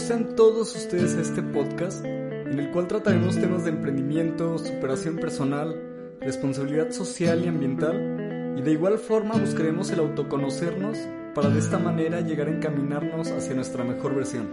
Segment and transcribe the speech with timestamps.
[0.00, 5.16] Bienvenidos sean todos ustedes a este podcast en el cual trataremos temas de emprendimiento, superación
[5.16, 5.76] personal,
[6.20, 10.96] responsabilidad social y ambiental y de igual forma buscaremos el autoconocernos
[11.34, 14.48] para de esta manera llegar a encaminarnos hacia nuestra mejor versión.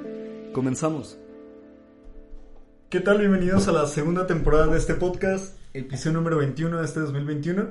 [0.51, 1.17] Comenzamos.
[2.89, 3.19] ¿Qué tal?
[3.19, 7.69] Bienvenidos a la segunda temporada de este podcast, episodio número 21 de este 2021.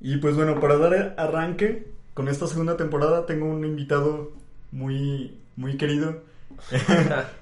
[0.00, 4.32] Y pues bueno, para dar arranque con esta segunda temporada tengo un invitado
[4.72, 6.22] muy, muy querido.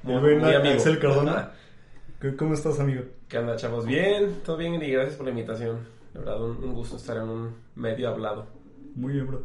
[0.03, 0.75] Muy- buen muy amigo.
[0.75, 1.53] Axel Cardona.
[2.21, 3.03] ¿Qué- ¿Cómo estás, amigo?
[3.29, 3.87] ¿Qué onda, chavos?
[3.87, 5.79] Bien, todo bien y gracias por la invitación.
[6.13, 8.47] De verdad, un, un gusto estar en un medio hablado.
[8.95, 9.43] Muy bien, bro.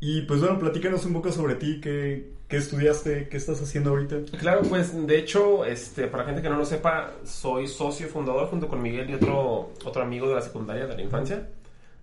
[0.00, 4.16] Y pues bueno, platícanos un poco sobre ti, qué, qué estudiaste, qué estás haciendo ahorita.
[4.38, 8.48] Claro, pues de hecho, este, para la gente que no lo sepa, soy socio fundador
[8.48, 11.48] junto con Miguel y otro, otro amigo de la secundaria, de la infancia,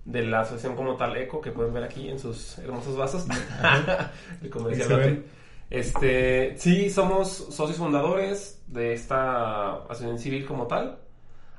[0.05, 3.25] de la asociación como tal ECO, que pueden ver aquí en sus hermosos vasos.
[4.41, 5.23] El comercial.
[5.71, 10.99] Este, sí, somos socios fundadores de esta asociación civil como tal.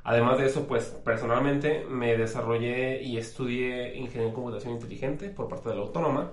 [0.05, 5.70] Además de eso, pues personalmente me desarrollé y estudié ingeniería en computación inteligente por parte
[5.70, 6.30] de la autónoma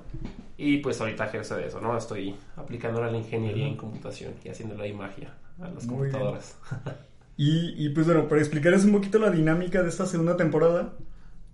[0.58, 1.96] y pues ahorita ejerzo de eso, ¿no?
[1.96, 6.58] Estoy aplicando la ingeniería en computación y haciéndole ahí magia a las Muy computadoras.
[7.42, 10.96] Y, y pues bueno, para explicarles un poquito la dinámica de esta segunda temporada,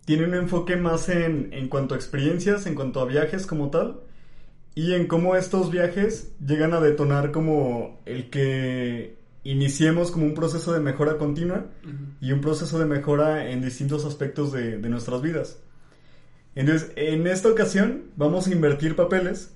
[0.04, 4.00] tiene un enfoque más en, en cuanto a experiencias, en cuanto a viajes como tal,
[4.76, 10.74] y en cómo estos viajes llegan a detonar como el que iniciemos como un proceso
[10.74, 11.68] de mejora continua
[12.20, 15.60] y un proceso de mejora en distintos aspectos de, de nuestras vidas.
[16.56, 19.55] Entonces, en esta ocasión vamos a invertir papeles.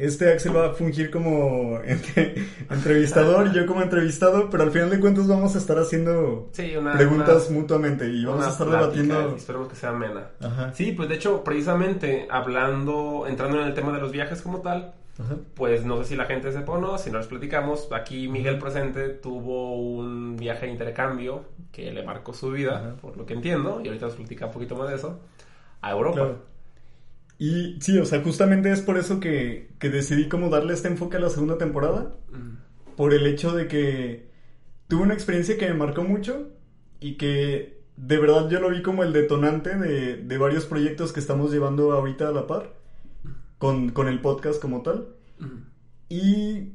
[0.00, 2.34] Este Axel va a fungir como entre-
[2.70, 6.74] entrevistador y yo como entrevistado, pero al final de cuentas vamos a estar haciendo Sí,
[6.76, 9.34] una, preguntas una- mutuamente y vamos a estar debatiendo.
[9.36, 10.28] Esperemos que sea amena.
[10.40, 14.60] Ajá, Sí, pues de hecho, precisamente hablando, entrando en el tema de los viajes como
[14.60, 15.36] tal, ajá.
[15.54, 18.58] pues no sé si la gente sepa o no, si no les platicamos, aquí Miguel
[18.58, 22.96] presente tuvo un viaje de intercambio que le marcó su vida, Ajá.
[23.00, 25.20] por lo que entiendo, y ahorita nos platica un poquito más de eso,
[25.82, 26.14] a Europa.
[26.16, 26.49] Claro.
[27.40, 31.16] Y sí, o sea, justamente es por eso que, que decidí como darle este enfoque
[31.16, 32.14] a la segunda temporada.
[32.30, 32.96] Mm.
[32.96, 34.28] por el hecho de que
[34.86, 36.50] tuve una experiencia que me marcó mucho
[37.00, 41.20] y que de verdad yo lo vi como el detonante de, de varios proyectos que
[41.20, 42.74] estamos llevando ahorita a la par
[43.56, 45.08] con, con el podcast como tal.
[45.38, 45.62] Mm.
[46.10, 46.72] Y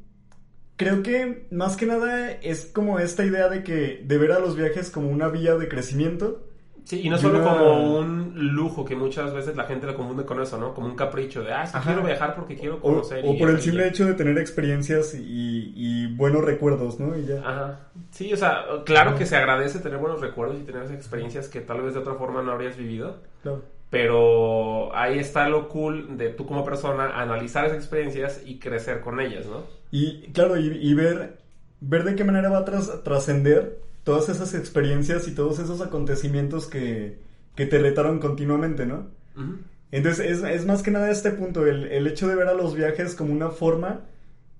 [0.77, 4.55] creo que más que nada es como esta idea de que de ver a los
[4.55, 6.47] viajes como una vía de crecimiento.
[6.85, 10.39] Sí, y no solo como un lujo que muchas veces la gente lo confunde con
[10.39, 10.73] eso, ¿no?
[10.73, 11.81] Como un capricho de, ah, Ajá.
[11.83, 13.25] quiero viajar porque quiero O, conocer.
[13.25, 17.17] o y- por el simple hecho de tener experiencias y, y buenos recuerdos, ¿no?
[17.17, 17.39] Y ya.
[17.39, 17.79] Ajá.
[18.11, 21.59] Sí, o sea, claro que se agradece tener buenos recuerdos y tener esas experiencias que
[21.61, 23.17] tal vez de otra forma no habrías vivido.
[23.41, 23.63] Claro.
[23.89, 29.19] Pero ahí está lo cool de tú como persona analizar esas experiencias y crecer con
[29.19, 29.63] ellas, ¿no?
[29.91, 31.37] Y claro, y, y ver,
[31.81, 36.67] ver de qué manera va a tras- trascender todas esas experiencias y todos esos acontecimientos
[36.67, 37.19] que,
[37.55, 39.07] que te retaron continuamente, ¿no?
[39.35, 39.57] Ujú.
[39.91, 42.75] Entonces es, es más que nada este punto, el, el hecho de ver a los
[42.75, 44.01] viajes como una forma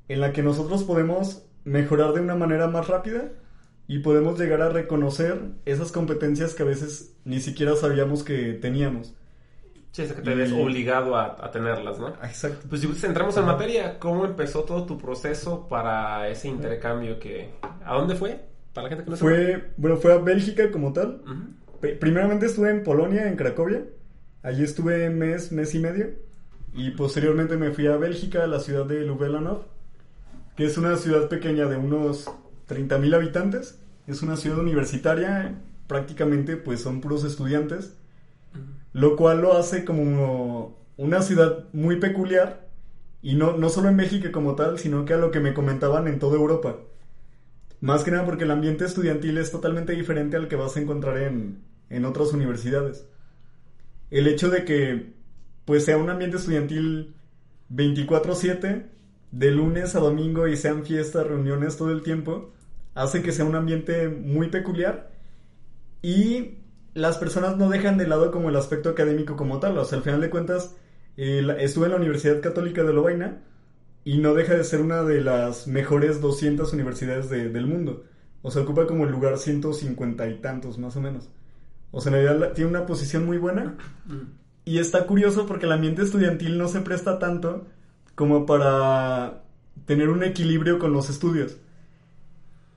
[0.09, 3.31] en la que nosotros podemos mejorar de una manera más rápida
[3.87, 9.13] y podemos llegar a reconocer esas competencias que a veces ni siquiera sabíamos que teníamos.
[9.91, 12.09] Sí, es que te ves obligado a, a tenerlas, ¿no?
[12.23, 12.65] Exacto.
[12.67, 13.99] Pues si entramos en materia.
[13.99, 17.51] ¿Cómo empezó todo tu proceso para ese intercambio que...
[17.85, 18.54] ¿A dónde fue?
[18.75, 19.17] Para la gente que no.
[19.17, 21.21] Fue, bueno, fue a Bélgica como tal.
[21.99, 23.85] Primeramente estuve en Polonia, en Cracovia.
[24.43, 26.09] Allí estuve mes, mes y medio.
[26.73, 29.63] Y posteriormente me fui a Bélgica, a la ciudad de Lubelanov,
[30.57, 32.25] que es una ciudad pequeña de unos
[32.67, 33.79] 30.000 habitantes.
[34.07, 35.55] Es una ciudad universitaria,
[35.87, 37.95] prácticamente pues son puros estudiantes.
[38.91, 42.67] Lo cual lo hace como una ciudad muy peculiar.
[43.21, 46.09] Y no, no solo en México como tal, sino que a lo que me comentaban
[46.09, 46.75] en toda Europa.
[47.85, 51.19] Más que nada porque el ambiente estudiantil es totalmente diferente al que vas a encontrar
[51.19, 51.61] en,
[51.91, 53.07] en otras universidades.
[54.09, 55.13] El hecho de que
[55.65, 57.13] pues sea un ambiente estudiantil
[57.69, 58.87] 24/7,
[59.29, 62.53] de lunes a domingo y sean fiestas, reuniones todo el tiempo,
[62.95, 65.11] hace que sea un ambiente muy peculiar
[66.01, 66.57] y
[66.95, 69.77] las personas no dejan de lado como el aspecto académico como tal.
[69.77, 70.75] O sea, al final de cuentas,
[71.17, 73.43] eh, estuve en la Universidad Católica de Lovaina
[74.05, 78.05] y no deja de ser una de las mejores 200 universidades del mundo.
[78.43, 81.27] O sea, ocupa como el lugar 150 y tantos, más o menos.
[81.89, 83.75] O sea, en realidad tiene una posición muy buena.
[84.63, 87.65] Y está curioso porque el ambiente estudiantil no se presta tanto
[88.13, 89.43] como para
[89.85, 91.57] tener un equilibrio con los estudios.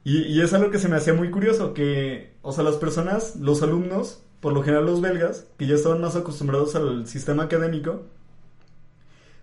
[0.04, 3.36] Y, y, es algo que se me hacía muy curioso, que, o sea, las personas,
[3.36, 8.06] los alumnos, por lo general los belgas, que ya estaban más acostumbrados al sistema académico,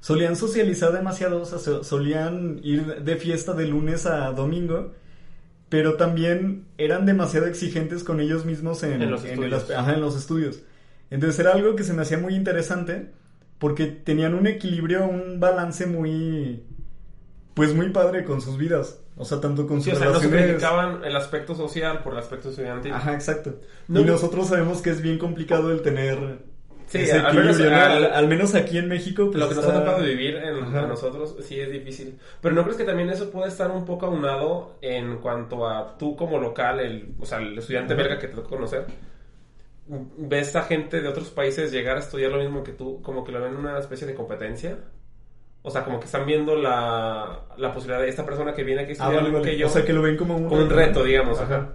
[0.05, 4.91] solían socializar demasiado, o sea, solían ir de fiesta de lunes a domingo,
[5.67, 9.67] pero también eran demasiado exigentes con ellos mismos en, los, estudios.
[9.71, 10.59] en los estudios.
[11.09, 13.13] Entonces era algo que se me hacía muy interesante
[13.57, 16.61] porque tenían un equilibrio, un balance muy,
[17.55, 18.99] pues muy padre con sus vidas.
[19.17, 22.19] O sea, tanto con sus o sea, no se criticaban el aspecto social por el
[22.19, 22.93] aspecto estudiantil.
[22.93, 23.55] Ajá, exacto.
[23.89, 26.45] y nosotros sabemos que es bien complicado el tener
[27.03, 29.27] sí, al, menos, al, menos, aquí en México.
[29.27, 32.17] Pues lo que nos ha tocado vivir en, a nosotros sí es difícil.
[32.41, 36.15] Pero ¿no crees que también eso puede estar un poco aunado en cuanto a tú
[36.15, 38.85] como local, el, o sea, el estudiante belga que te tocó conocer?
[39.87, 43.31] ves a gente de otros países llegar a estudiar lo mismo que tú, como que
[43.31, 44.77] lo ven una especie de competencia.
[45.61, 48.93] O sea, como que están viendo la, la posibilidad de esta persona que viene aquí
[48.99, 49.67] a ah, estudiar que yo.
[49.67, 51.39] O sea, que lo ven como un, como un reto, digamos.
[51.39, 51.73] Ajá.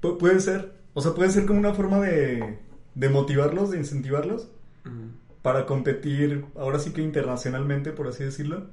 [0.00, 0.72] puede ser.
[0.94, 2.58] O sea, puede ser como una forma de,
[2.96, 4.48] de motivarlos, de incentivarlos
[5.42, 8.66] para competir, ahora sí que internacionalmente, por así decirlo,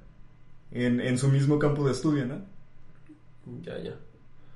[0.71, 2.41] en, en su mismo campo de estudio, ¿no?
[3.61, 3.95] Ya, ya.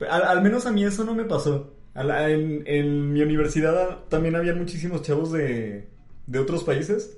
[0.10, 1.74] Al, al menos a mí eso no me pasó.
[1.94, 5.88] En, en, mi universidad también había muchísimos chavos de,
[6.28, 7.18] de otros países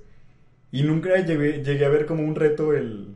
[0.72, 3.16] y nunca llegué, llegué, a ver como un reto el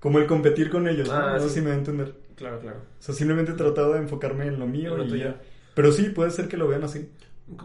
[0.00, 1.14] como el competir con ellos, ¿no?
[1.14, 2.14] Ah, sé si me va a entender.
[2.36, 2.78] Claro, claro.
[2.78, 5.40] O sea, simplemente he tratado de enfocarme en lo mío y ya.
[5.74, 7.10] Pero sí, puede ser que lo vean así.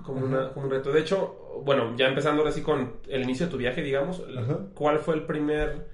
[0.03, 0.91] Como, una, como, un reto.
[0.91, 4.23] De hecho, bueno, ya empezando ahora sí con el inicio de tu viaje, digamos,
[4.75, 5.87] ¿cuál fue el primer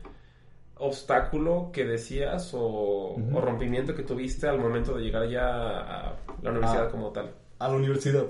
[0.75, 6.87] obstáculo que decías o, rompimiento que tuviste al momento de llegar ya a la universidad
[6.87, 7.31] ah, como tal?
[7.59, 8.25] A la universidad.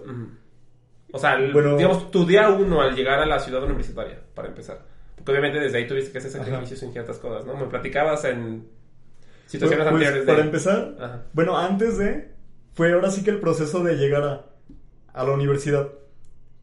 [1.12, 4.82] O sea, digamos, tu día uno al llegar a la ciudad universitaria, para empezar.
[5.16, 7.56] Porque obviamente desde ahí tuviste que hacer sacrificios en ciertas cosas, ¿no?
[7.56, 8.68] Me platicabas en
[9.48, 10.26] situaciones pues, anteriores.
[10.26, 12.32] Para empezar, bueno, antes de,
[12.74, 14.46] fue ahora sí que el proceso de llegar a,
[15.18, 15.90] a la universidad.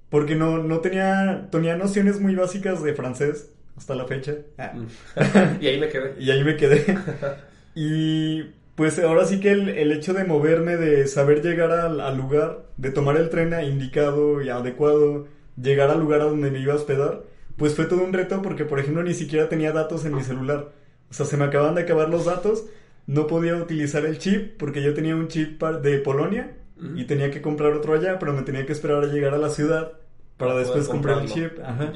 [0.09, 4.37] Porque no, no tenía, tenía nociones muy básicas de francés hasta la fecha.
[4.59, 4.73] Ah.
[5.61, 6.15] y ahí me quedé.
[6.19, 6.97] y ahí me quedé.
[7.75, 8.43] y
[8.77, 12.67] pues ahora sí que el, el, hecho de moverme, de saber llegar al, al, lugar,
[12.77, 15.27] de tomar el tren indicado y adecuado,
[15.61, 17.23] llegar al lugar a donde me iba a hospedar,
[17.57, 20.73] pues fue todo un reto porque, por ejemplo, ni siquiera tenía datos en mi celular.
[21.11, 22.67] O sea, se me acaban de acabar los datos,
[23.07, 26.53] no podía utilizar el chip porque yo tenía un chip de Polonia
[26.97, 29.49] y tenía que comprar otro allá, pero me tenía que esperar a llegar a la
[29.49, 29.93] ciudad
[30.37, 31.59] para después comprar el chip.
[31.63, 31.93] Ajá.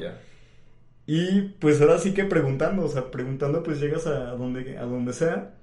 [1.05, 5.13] Y pues ahora sí que preguntando, o sea, preguntando pues llegas a donde, a donde
[5.13, 5.55] sea.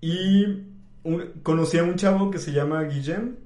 [0.00, 0.64] Y
[1.42, 3.36] conocí a un chavo que se llama Guillem.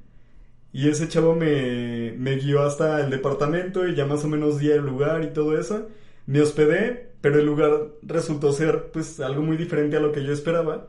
[0.72, 4.70] Y ese chavo me, me guió hasta el departamento y ya más o menos di
[4.70, 5.88] el lugar y todo eso.
[6.26, 10.32] Me hospedé, pero el lugar resultó ser pues algo muy diferente a lo que yo
[10.32, 10.88] esperaba.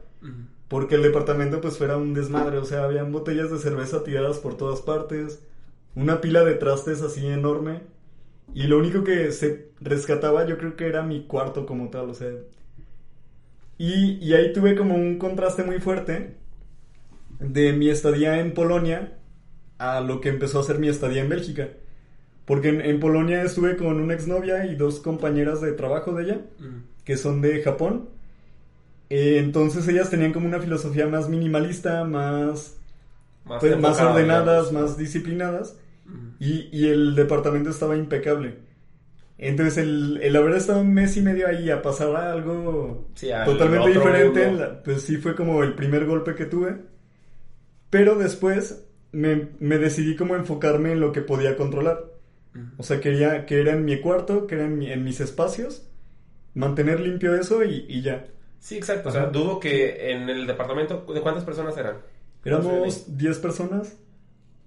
[0.75, 4.57] Porque el departamento pues fuera un desmadre, o sea, habían botellas de cerveza tiradas por
[4.57, 5.41] todas partes,
[5.95, 7.83] una pila de trastes así enorme
[8.53, 12.13] y lo único que se rescataba yo creo que era mi cuarto como tal, o
[12.13, 12.29] sea.
[13.77, 16.35] Y, y ahí tuve como un contraste muy fuerte
[17.39, 19.13] de mi estadía en Polonia
[19.77, 21.69] a lo que empezó a ser mi estadía en Bélgica.
[22.43, 26.41] Porque en, Polonia estuve con una exnovia y dos compañeras de trabajo de ella,
[27.05, 28.09] que son de Japón.
[29.09, 32.77] Eh, entonces ellas tenían como una filosofía más minimalista, más,
[33.45, 35.77] más, pues, más ordenadas, más disciplinadas.
[36.39, 38.59] Y, el departamento estaba impecable.
[39.37, 43.09] Entonces, el, haber estado un mes y medio ahí a pasar a algo
[43.45, 44.51] totalmente diferente,
[44.83, 46.77] pues sí fue como el primer golpe que tuve.
[47.89, 48.85] Pero después
[49.15, 52.05] me, decidí como enfocarme en lo que podía controlar.
[52.77, 55.87] O sea, quería que era en mi cuarto, que era en, mis espacios,
[56.53, 58.27] mantener limpio eso y, ya.
[58.65, 59.09] Sí, exacto.
[59.09, 61.97] O sea, dudo que en el departamento, ¿de cuántas personas eran?
[62.43, 63.95] Éramos 10 personas.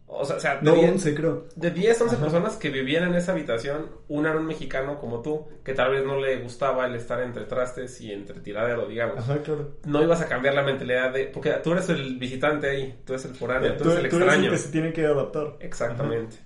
[0.07, 1.47] O sea, o sea, de No, 10 11 creo.
[1.57, 2.25] de 10, 11 Ajá.
[2.25, 6.05] personas que vivían en esa habitación, una era un mexicano como tú, que tal vez
[6.05, 9.19] no le gustaba el estar entre trastes y entre tiradero, digamos.
[9.19, 9.73] Ajá, claro.
[9.85, 11.25] No ibas a cambiar la mentalidad de...
[11.27, 14.17] Porque tú eres el visitante ahí, tú eres el foráneo, tú, Tú, eres el tú
[14.17, 14.45] eres extraño.
[14.47, 15.57] el que se tiene que adaptar.
[15.61, 16.37] Exactamente.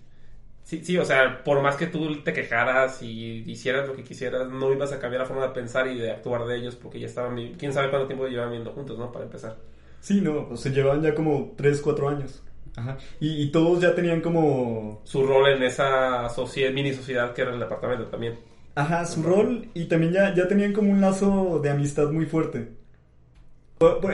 [0.73, 4.49] Sí, sí, o sea, por más que tú te quejaras y hicieras lo que quisieras,
[4.49, 7.05] no ibas a cambiar la forma de pensar y de actuar de ellos porque ya
[7.05, 9.13] estaban, quién sabe cuánto tiempo llevaban viviendo juntos, ¿no?
[9.13, 9.59] Para empezar.
[10.01, 12.43] Sí, no, pues se llevaban ya como 3, 4 años.
[12.75, 12.97] Ajá.
[13.21, 15.03] Y, y todos ya tenían como...
[15.05, 18.39] Su rol en esa sociedad, mini sociedad que era el departamento también.
[18.75, 22.71] Ajá, su rol y también ya, ya tenían como un lazo de amistad muy fuerte.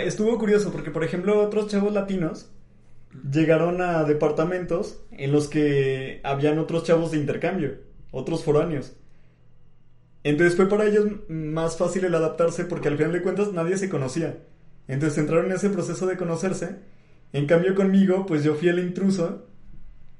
[0.00, 2.50] Estuvo curioso porque, por ejemplo, otros chavos latinos
[3.30, 7.78] llegaron a departamentos en los que habían otros chavos de intercambio,
[8.10, 8.94] otros foráneos.
[10.24, 13.88] Entonces fue para ellos más fácil el adaptarse porque al final de cuentas nadie se
[13.88, 14.38] conocía.
[14.86, 16.76] Entonces entraron en ese proceso de conocerse.
[17.32, 19.46] En cambio conmigo, pues yo fui el intruso,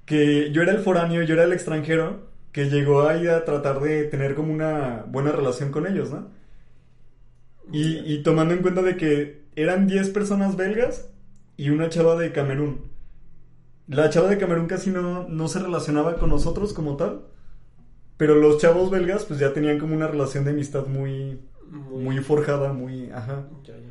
[0.05, 4.05] que yo era el foráneo, yo era el extranjero, que llegó ahí a tratar de
[4.05, 6.29] tener como una buena relación con ellos, ¿no?
[7.73, 11.11] Y, y tomando en cuenta de que eran 10 personas belgas
[11.59, 12.91] y una chava de Camerún.
[13.89, 17.27] La chava de Camerún casi no, no se relacionaba con nosotros como tal,
[18.17, 22.73] pero los chavos belgas pues ya tenían como una relación de amistad muy, muy forjada,
[22.73, 23.11] muy...
[23.11, 23.45] Ajá.
[23.65, 23.83] Ya, ya.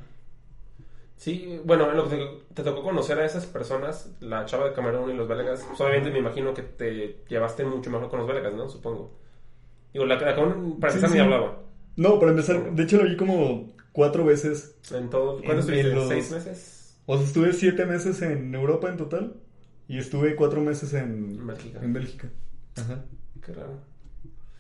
[1.18, 4.74] Sí, bueno, en lo que te, te tocó conocer a esas personas, la chava de
[4.74, 8.28] Camerún y los belgas, pues, obviamente me imagino que te llevaste mucho mejor con los
[8.28, 8.70] belgas, ¿no?
[8.70, 9.12] Supongo.
[9.94, 11.16] Digo, la, la Camerún para Sí, empezar sí.
[11.16, 11.60] ni hablaba.
[11.96, 14.78] No, para empezar, de hecho lo vi como cuatro veces.
[14.92, 16.74] En todo, ¿Cuántos En- en los- ¿Seis meses?
[17.08, 19.34] O sea, estuve siete meses en Europa en total
[19.88, 21.80] y estuve cuatro meses en, En Bélgica.
[21.82, 22.28] en Bélgica.
[22.76, 23.04] Ajá.
[23.44, 23.80] Qué raro.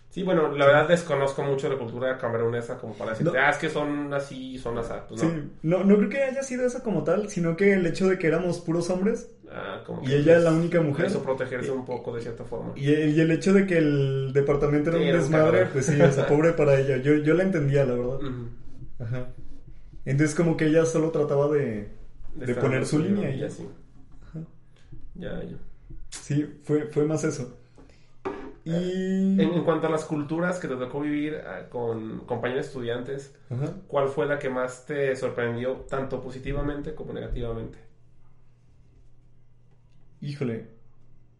[0.09, 3.39] Sí, bueno, la verdad desconozco mucho la cultura camerunesa como para decirte, No.
[3.45, 4.93] ah, es que son así, son así.
[5.07, 5.29] Pues no.
[5.29, 8.17] Sí, no, no creo que haya sido eso como tal, sino que el hecho de
[8.17, 11.05] que éramos puros hombres Ah, como y que, ella pues, la única mujer.
[11.05, 12.71] Eso protegerse un poco de cierta forma.
[12.75, 16.01] Y el, y el hecho de que el departamento era Sí, un desmadre, pues sí,
[16.01, 16.97] o sea, pobre para ella.
[16.97, 18.19] Yo, yo la entendía, la verdad.
[18.99, 19.27] Ajá.
[20.05, 21.89] Entonces como que ella solo trataba de,
[22.37, 23.49] de poner su línea y ya.
[23.49, 23.67] sí.
[25.15, 25.57] Ya, ya.
[26.09, 27.57] Sí, fue, fue más eso.
[28.63, 28.71] Y...
[28.71, 33.73] En, en cuanto a las culturas que te tocó vivir ah, con compañeros estudiantes, Ajá.
[33.87, 37.77] ¿cuál fue la que más te sorprendió, tanto positivamente como negativamente?
[40.21, 40.65] Híjole.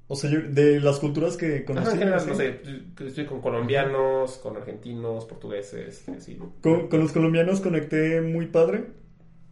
[0.08, 1.92] O sea, yo, de las culturas que Ajá, conocí.
[1.92, 2.30] en general, ¿sí?
[2.30, 2.62] no sé,
[3.06, 6.40] estoy con colombianos, con argentinos, portugueses, así.
[6.62, 8.86] Con, con los colombianos conecté muy padre.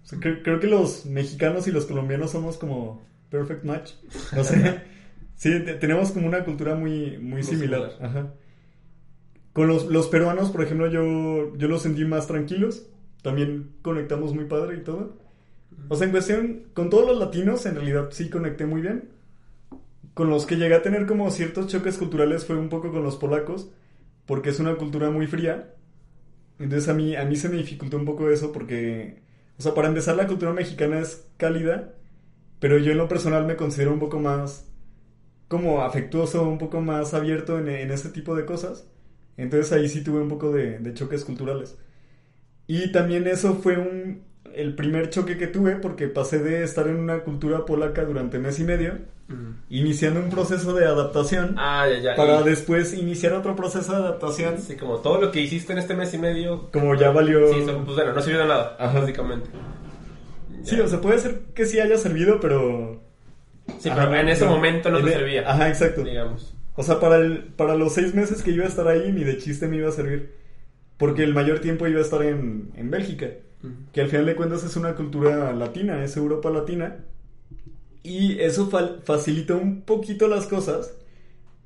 [0.06, 3.92] Sea, creo, creo que los mexicanos y los colombianos somos como perfect match.
[4.38, 4.86] O sea,
[5.36, 7.92] sí, te- tenemos como una cultura muy, muy, similar.
[7.92, 7.94] similar.
[8.02, 8.34] Ajá.
[9.54, 12.88] Con los, los peruanos, por ejemplo, yo, yo los sentí más tranquilos.
[13.22, 15.18] También conectamos muy padre y todo.
[15.90, 19.10] O sea, en cuestión, con todos los latinos, en realidad sí conecté muy bien.
[20.14, 23.18] Con los que llegué a tener como ciertos choques culturales fue un poco con los
[23.18, 23.70] polacos,
[24.26, 25.74] porque es una cultura muy fría.
[26.60, 29.22] Entonces a mí, a mí se me dificultó un poco eso porque,
[29.58, 31.94] o sea, para empezar la cultura mexicana es cálida,
[32.60, 34.68] pero yo en lo personal me considero un poco más
[35.48, 38.88] como afectuoso, un poco más abierto en, en ese tipo de cosas.
[39.38, 41.78] Entonces ahí sí tuve un poco de, de choques culturales.
[42.68, 46.98] Y también eso fue un, el primer choque que tuve porque pasé de estar en
[46.98, 49.00] una cultura polaca durante mes y medio,
[49.70, 52.16] iniciando un proceso de adaptación, Ah, ya, ya.
[52.16, 54.56] para y- después iniciar otro proceso de adaptación.
[54.56, 56.70] Así como todo lo que hiciste en este mes y medio.
[56.72, 57.52] Como ya valió...
[57.54, 59.00] Sí, pues bueno, no sirvió de nada, Ajá.
[59.00, 59.50] básicamente.
[60.64, 60.84] Sí, Ya.
[60.84, 63.02] o sea, puede ser que sí haya servido, pero...
[63.80, 65.50] Sí, Ajá, pero en ese momento no te e- servía.
[65.52, 66.04] Ajá, exacto.
[66.04, 66.56] Digamos.
[66.76, 69.38] O sea, para, el, para los seis meses que iba a estar ahí, ni de
[69.40, 70.36] chiste me iba a servir.
[70.98, 73.28] Porque el mayor tiempo iba a estar en, en Bélgica.
[73.92, 76.98] Que al final de cuentas es una cultura latina, es Europa latina.
[78.06, 80.94] Y eso fal- facilitó un poquito las cosas.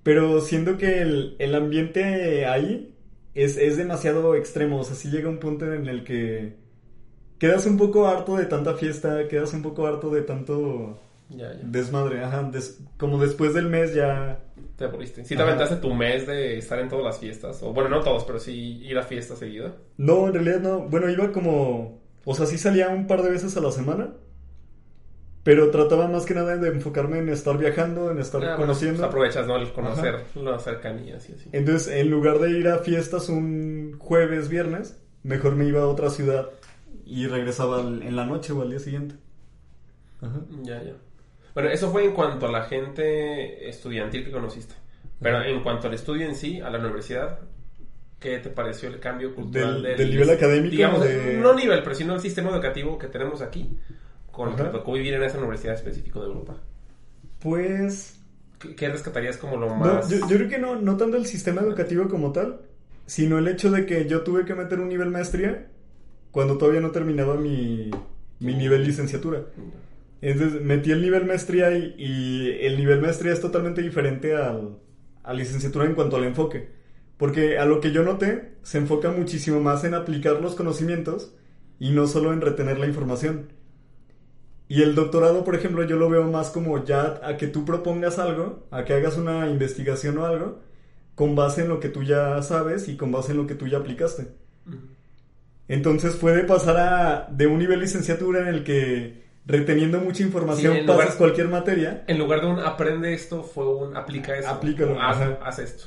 [0.03, 2.95] Pero siento que el, el ambiente ahí
[3.35, 4.79] es, es demasiado extremo.
[4.79, 6.55] O sea, sí llega un punto en el que
[7.37, 11.59] quedas un poco harto de tanta fiesta, quedas un poco harto de tanto Ya, ya.
[11.63, 12.23] desmadre.
[12.23, 14.39] Ajá, des- como después del mes ya...
[14.77, 15.25] Te aburriste.
[15.25, 15.51] Sí te Ajá.
[15.51, 17.61] aventaste tu mes de estar en todas las fiestas.
[17.63, 19.75] O bueno, no todos, pero sí ir a fiestas seguido.
[19.97, 20.79] No, en realidad no.
[20.81, 21.99] Bueno, iba como...
[22.25, 24.13] O sea, sí salía un par de veces a la semana.
[25.43, 28.97] Pero trataba más que nada de enfocarme en estar viajando, en estar Ah, conociendo.
[28.97, 29.55] pues aprovechas, ¿no?
[29.55, 31.49] El conocer las cercanías y así.
[31.53, 36.09] Entonces, en lugar de ir a fiestas un jueves, viernes, mejor me iba a otra
[36.09, 36.49] ciudad
[37.05, 39.15] y regresaba en la noche o al día siguiente.
[40.21, 40.41] Ajá.
[40.63, 40.93] Ya, ya.
[41.53, 44.75] Bueno, eso fue en cuanto a la gente estudiantil que conociste.
[45.21, 45.47] Pero Ajá.
[45.47, 47.39] en cuanto al estudio en sí, a la universidad,
[48.19, 51.95] ¿qué te pareció el cambio cultural Del- del nivel académico, Digamos, de- no nivel, pero
[51.95, 53.77] sino el sistema educativo que tenemos aquí,
[54.39, 56.55] con el que te tocó vivir en esa universidad específica de Europa.
[57.39, 58.15] Pues...
[58.59, 60.09] ¿Qué, qué rescatarías como lo No, más...?
[60.09, 62.61] yo, yo creo que no, no tanto el sistema educativo como tal,
[63.05, 65.67] sino el hecho de que yo tuve que meter un nivel maestría
[66.31, 67.91] cuando todavía no terminaba mi,
[68.39, 69.45] mi nivel licenciatura.
[70.21, 74.77] Entonces metí el nivel maestría y, y el nivel maestría es totalmente diferente al,
[75.23, 76.69] a licenciatura en cuanto al enfoque.
[77.17, 81.35] Porque a lo que yo noté, se enfoca muchísimo más en aplicar los conocimientos
[81.79, 83.49] y no solo en retener la información.
[84.69, 88.19] Y el doctorado, por ejemplo, yo lo veo más como ya a que tú propongas
[88.19, 90.59] algo, a que hagas una investigación o algo,
[91.15, 93.67] con base en lo que tú ya sabes y con base en lo que tú
[93.67, 94.27] ya aplicaste.
[95.67, 100.79] Entonces puede pasar a, de un nivel licenciatura en el que reteniendo mucha información Sí,
[100.85, 102.03] pasas lugar- cualquier materia.
[102.07, 104.49] En lugar de un aprende esto, fue un aplica eso.
[104.49, 105.85] Aplícalo, Haz, haz esto.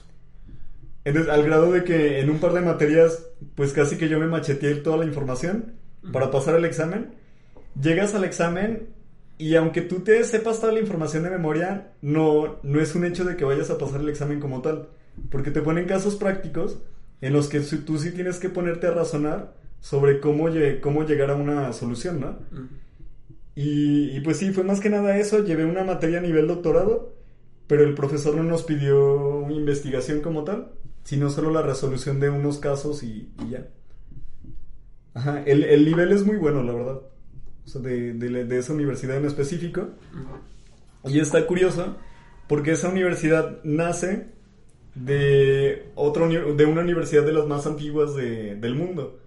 [1.04, 4.26] Entonces, al grado de que en un par de materias, pues casi que yo me
[4.26, 5.74] macheteé toda la información
[6.12, 7.14] para pasar el examen.
[7.80, 8.88] Llegas al examen
[9.38, 13.24] y aunque tú te sepas toda la información de memoria, no, no es un hecho
[13.24, 14.88] de que vayas a pasar el examen como tal.
[15.30, 16.78] Porque te ponen casos prácticos
[17.20, 20.48] en los que tú sí tienes que ponerte a razonar sobre cómo,
[20.80, 22.38] cómo llegar a una solución, ¿no?
[23.54, 25.44] Y, y pues sí, fue más que nada eso.
[25.44, 27.14] Llevé una materia a nivel doctorado,
[27.66, 30.72] pero el profesor no nos pidió una investigación como tal,
[31.04, 33.66] sino solo la resolución de unos casos y, y ya.
[35.14, 37.00] Ajá, el, el nivel es muy bueno, la verdad.
[37.64, 39.88] O sea, de, de- de esa universidad en específico.
[41.04, 41.96] Y está curioso,
[42.48, 44.26] porque esa universidad nace
[44.94, 49.18] de, uni- de una universidad de las más antiguas de- del mundo,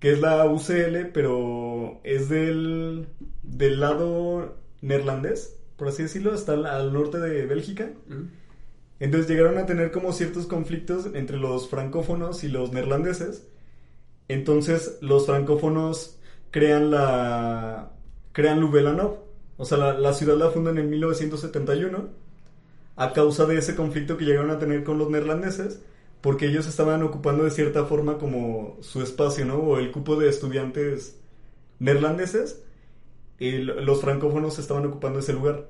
[0.00, 3.06] que es la UCL, pero es del,
[3.42, 7.90] del lado neerlandés, por así decirlo, está al, al norte de Bélgica.
[9.00, 13.46] Entonces llegaron a tener como ciertos conflictos entre los francófonos y los neerlandeses.
[14.28, 16.17] Entonces los francófonos
[16.50, 17.90] crean la
[18.32, 19.16] crean Louvain-la-Neuve.
[19.56, 22.08] O sea, la, la ciudad la fundan en 1971
[22.96, 25.80] a causa de ese conflicto que llegaron a tener con los neerlandeses,
[26.20, 29.56] porque ellos estaban ocupando de cierta forma como su espacio, ¿no?
[29.58, 31.20] O el cupo de estudiantes
[31.78, 32.62] neerlandeses,
[33.38, 35.68] y los francófonos estaban ocupando ese lugar.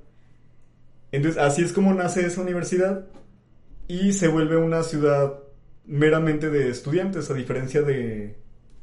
[1.13, 3.07] Entonces, así es como nace esa universidad
[3.89, 5.39] y se vuelve una ciudad
[5.87, 8.39] meramente de estudiantes, a diferencia de,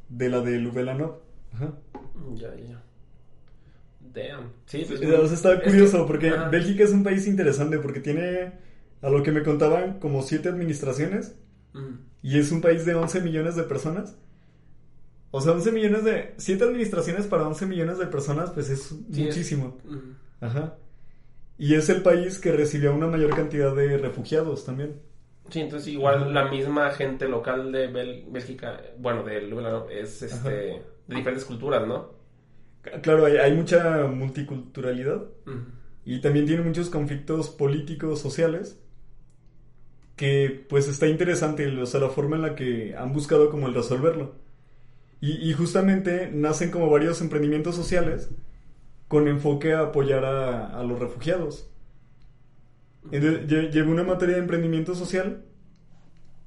[0.08, 1.14] de la de Louvain-la-Neuve.
[1.54, 1.72] Ajá.
[2.34, 2.82] Ya, ya.
[4.12, 4.52] Damn.
[4.66, 5.00] Sí, pues.
[5.00, 6.48] O sea, está es que- curioso porque ajá.
[6.48, 8.52] Bélgica es un país interesante porque tiene,
[9.02, 11.34] a lo que me contaban, como siete administraciones
[11.74, 11.94] Mm.
[12.22, 14.16] y es un país de 11 millones de personas.
[15.32, 16.32] O sea, 11 millones de...
[16.38, 19.76] Siete administraciones para 11 millones de personas, pues es Sí, es- muchísimo.
[19.84, 20.44] Mm.
[20.44, 20.76] Ajá.
[21.58, 24.94] Y es el país que recibió una mayor cantidad de refugiados también.
[25.50, 30.72] Sí, entonces igual la misma gente local de Bel- Bélgica, bueno, de Louvain es este,
[30.76, 30.82] Ajá.
[31.06, 32.14] De diferentes culturas, ¿no?
[33.02, 35.24] Claro, hay, hay mucha multiculturalidad
[36.04, 38.78] y también tiene muchos conflictos políticos, sociales,
[40.16, 43.74] que pues está interesante, o sea, la forma en la que han buscado como el
[43.74, 44.34] resolverlo.
[45.20, 48.30] Y, y justamente nacen como varios emprendimientos sociales
[49.08, 51.70] con enfoque a apoyar a, a los refugiados.
[53.10, 55.44] Entonces, lle- llevé una materia de emprendimiento social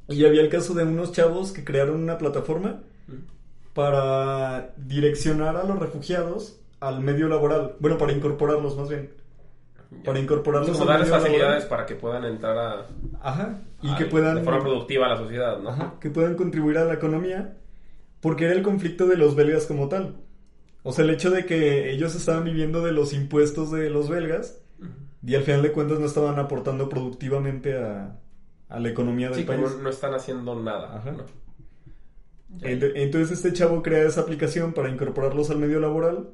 [0.07, 2.83] y había el caso de unos chavos que crearon una plataforma
[3.79, 7.75] para direccionar a los refugiados al medio laboral.
[7.79, 9.11] Bueno, para incorporarlos más bien.
[10.03, 11.69] Para incorporarlos Como al darles medio facilidades laboral.
[11.69, 12.85] para que puedan entrar a,
[13.21, 13.61] Ajá.
[13.81, 14.35] Y a- que puedan...
[14.35, 15.69] de forma productiva a la sociedad, ¿no?
[15.69, 17.55] Ajá, que puedan contribuir a la economía,
[18.21, 20.17] porque era el conflicto de los belgas como tal.
[20.83, 24.61] O sea, el hecho de que ellos estaban viviendo de los impuestos de los belgas
[25.25, 28.15] y al final de cuentas no estaban aportando productivamente a,
[28.69, 29.61] a la economía del Sí, país.
[29.81, 30.97] no están haciendo nada.
[30.97, 31.11] Ajá.
[31.11, 31.23] ¿no?
[32.61, 36.29] Entonces este chavo crea esa aplicación para incorporarlos al medio laboral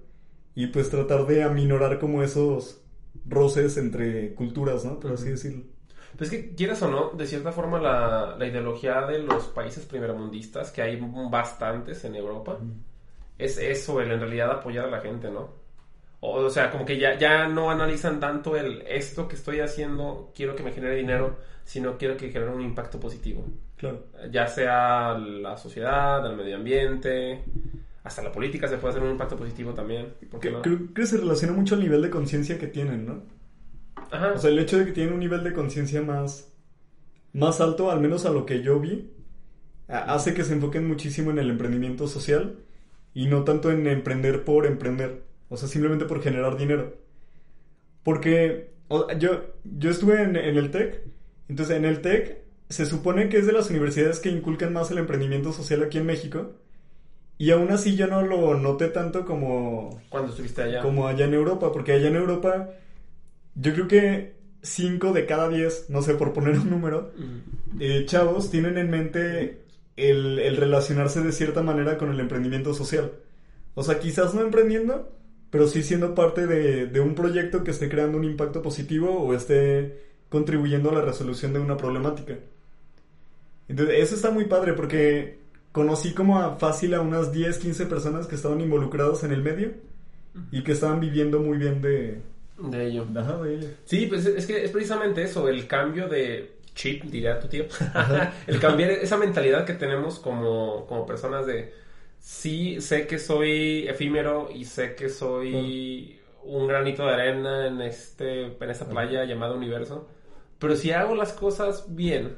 [0.56, 2.82] y pues tratar de aminorar como esos
[3.28, 5.00] roces entre culturas, ¿no?
[5.00, 5.64] Por así decirlo.
[6.18, 10.72] Pues que quieras o no, de cierta forma la, la ideología de los países primermundistas,
[10.72, 10.98] que hay
[11.30, 12.58] bastantes en Europa,
[13.38, 15.50] es eso, el en realidad apoyar a la gente, ¿no?
[16.22, 20.32] O, o sea, como que ya, ya no analizan tanto el esto que estoy haciendo,
[20.34, 23.46] quiero que me genere dinero, sino quiero que genere un impacto positivo.
[23.78, 24.06] Claro.
[24.32, 27.44] Ya sea la sociedad, al medio ambiente,
[28.04, 30.14] hasta la política se puede hacer un impacto positivo también.
[30.40, 30.62] Creo,
[30.94, 33.24] que se relaciona mucho al nivel de conciencia que tienen, ¿no?
[34.12, 34.34] Ajá.
[34.34, 36.54] O sea, el hecho de que tienen un nivel de conciencia más,
[37.34, 39.12] más alto, al menos a lo que yo vi,
[39.88, 42.58] hace que se enfoquen muchísimo en el emprendimiento social
[43.14, 45.24] y no tanto en emprender por emprender.
[45.50, 46.96] O sea, simplemente por generar dinero.
[48.04, 51.02] Porque o- yo, yo estuve en, en el TEC,
[51.50, 54.98] entonces en el TEC se supone que es de las universidades que inculcan más el
[54.98, 56.54] emprendimiento social aquí en México.
[57.38, 60.82] Y aún así yo no lo noté tanto como, Cuando estuviste allá.
[60.82, 62.70] como allá en Europa, porque allá en Europa
[63.56, 67.12] yo creo que 5 de cada 10, no sé, por poner un número,
[67.80, 69.66] eh, chavos tienen en mente
[69.98, 73.12] el, el relacionarse de cierta manera con el emprendimiento social.
[73.76, 75.12] O sea, quizás no emprendiendo,
[75.50, 79.34] pero sí siendo parte de, de, un proyecto que esté creando un impacto positivo o
[79.34, 82.38] esté contribuyendo a la resolución de una problemática.
[83.68, 85.40] Entonces, eso está muy padre porque
[85.72, 89.74] conocí como a fácil a unas 10, 15 personas que estaban involucradas en el medio
[90.52, 92.22] y que estaban viviendo muy bien de,
[92.58, 93.06] de ello.
[93.16, 93.68] Ajá, de ello.
[93.86, 97.66] Sí, pues es que es precisamente eso, el cambio de chip, diría tu tío.
[98.48, 101.74] el cambiar esa mentalidad que tenemos como, como personas de
[102.20, 108.46] sí sé que soy efímero y sé que soy un granito de arena en este
[108.46, 110.08] en esta playa llamada universo,
[110.60, 112.36] pero si hago las cosas bien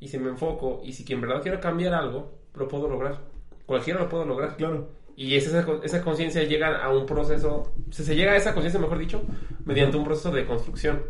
[0.00, 3.20] y si me enfoco y si en verdad quiero cambiar algo, lo puedo lograr.
[3.66, 4.56] Cualquiera lo puedo lograr.
[4.56, 4.88] Claro.
[5.16, 8.98] Y esa, esa conciencia llega a un proceso, se, se llega a esa conciencia, mejor
[8.98, 9.22] dicho,
[9.66, 11.02] mediante un proceso de construcción,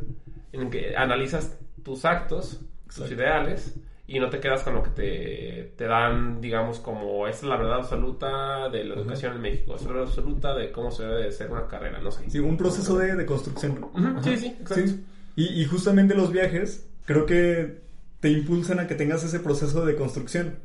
[0.53, 2.61] en el que analizas tus actos,
[2.95, 7.45] tus ideales, y no te quedas con lo que te, te dan, digamos, como es
[7.45, 11.05] la verdad absoluta de la educación en México, es la verdad absoluta de cómo se
[11.05, 12.29] debe de ser una carrera, no sé.
[12.29, 13.87] Sí, un proceso de, de construcción.
[14.25, 14.89] Sí, sí, exacto.
[14.89, 15.05] Sí.
[15.37, 17.79] Y, y justamente los viajes, creo que
[18.21, 20.59] te impulsan a que tengas ese proceso de construcción.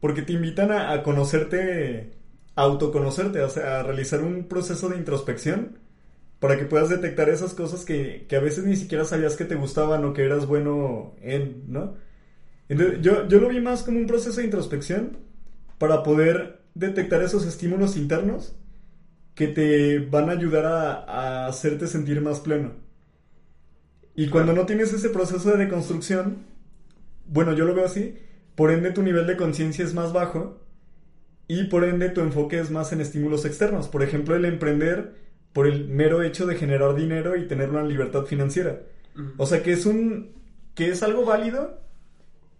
[0.00, 2.12] Porque te invitan a, a conocerte,
[2.56, 5.78] a autoconocerte, o sea, a realizar un proceso de introspección
[6.40, 9.54] para que puedas detectar esas cosas que, que a veces ni siquiera sabías que te
[9.54, 11.94] gustaban o que eras bueno en, ¿no?
[12.68, 15.18] Entonces, yo, yo lo vi más como un proceso de introspección
[15.78, 18.56] para poder detectar esos estímulos internos
[19.34, 22.72] que te van a ayudar a, a hacerte sentir más pleno.
[24.14, 26.53] Y cuando no tienes ese proceso de deconstrucción,
[27.26, 28.14] bueno, yo lo veo así,
[28.54, 30.60] por ende tu nivel de conciencia es más bajo
[31.48, 33.88] y por ende tu enfoque es más en estímulos externos.
[33.88, 35.14] Por ejemplo, el emprender
[35.52, 38.80] por el mero hecho de generar dinero y tener una libertad financiera.
[39.36, 40.32] O sea que es un
[40.74, 41.78] que es algo válido,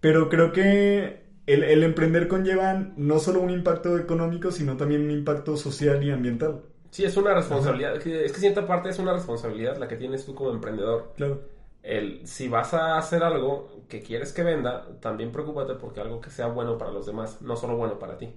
[0.00, 5.11] pero creo que el, el, emprender conlleva no solo un impacto económico, sino también un
[5.11, 6.62] impacto social y ambiental.
[6.90, 7.96] Sí, es una responsabilidad.
[7.96, 8.09] Ajá.
[8.09, 11.12] Es que cierta parte es una responsabilidad la que tienes tú como emprendedor.
[11.16, 11.40] Claro.
[11.85, 16.31] El, si vas a hacer algo que quieres que venda, también preocúpate porque algo que
[16.31, 18.31] sea bueno para los demás, no solo bueno para ti.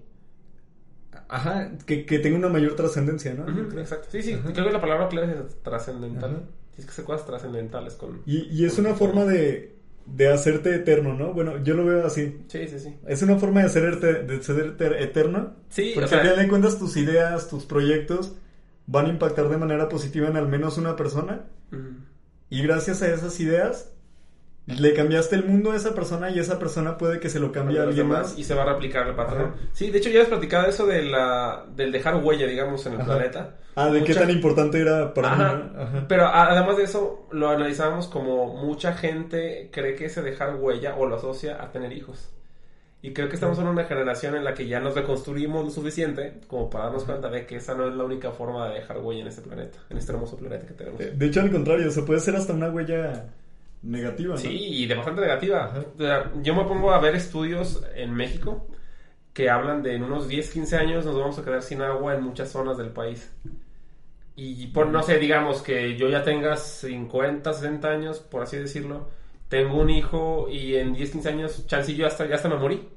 [1.30, 3.44] Ajá, que, que tenga una mayor trascendencia, ¿no?
[3.44, 4.08] Uh -huh, exacto.
[4.12, 4.52] Sí, sí, Ajá.
[4.52, 6.44] creo que la palabra clave es trascendental.
[6.78, 8.22] Es que se cosas trascendentales con...
[8.26, 11.34] Y, y es una forma de, de hacerte eterno, ¿no?
[11.34, 12.44] Bueno, yo lo veo así.
[12.50, 12.98] Sí, sí, sí.
[13.08, 15.56] Es una forma de ser, de ser eterno.
[15.70, 18.36] Sí, porque o sea, al final de cuentas tus ideas, tus proyectos
[18.86, 21.46] van a impactar de manera positiva en al menos una persona.
[21.72, 21.96] uh -huh.
[22.50, 23.92] Y gracias a esas ideas
[24.68, 27.80] le cambiaste el mundo a esa persona y esa persona puede que se lo cambie
[27.80, 28.38] a alguien más.
[28.38, 29.56] Y se va a replicar el patrón.
[29.72, 33.02] Sí, de hecho ya has platicado eso de la, del dejar huella, digamos, en el
[33.02, 33.06] Ajá.
[33.06, 33.56] planeta.
[33.76, 34.14] Ah, de mucha...
[34.14, 35.54] qué tan importante era para Ajá.
[35.56, 35.72] mí.
[35.78, 36.06] Ajá.
[36.10, 41.06] Pero además de eso, lo analizamos como mucha gente cree que ese dejar huella o
[41.06, 42.30] lo asocia a tener hijos.
[43.02, 46.40] Y creo que estamos en una generación en la que ya nos reconstruimos lo suficiente
[46.48, 49.22] como para darnos cuenta de que esa no es la única forma de dejar huella
[49.22, 51.00] en este planeta, en este hermoso planeta que tenemos.
[51.00, 53.26] De hecho, al contrario, se puede ser hasta una huella
[53.84, 54.34] negativa.
[54.34, 54.38] ¿no?
[54.38, 55.74] Sí, y de bastante negativa.
[56.42, 58.68] Yo me pongo a ver estudios en México
[59.34, 62.24] que hablan de en unos 10, 15 años nos vamos a quedar sin agua en
[62.24, 63.32] muchas zonas del país.
[64.36, 69.10] Y por, no sé, digamos que yo ya tenga 50, 60 años, por así decirlo,
[69.50, 72.90] tengo un hijo y en 10, 15 años, chancillo, hasta, ya hasta me morí.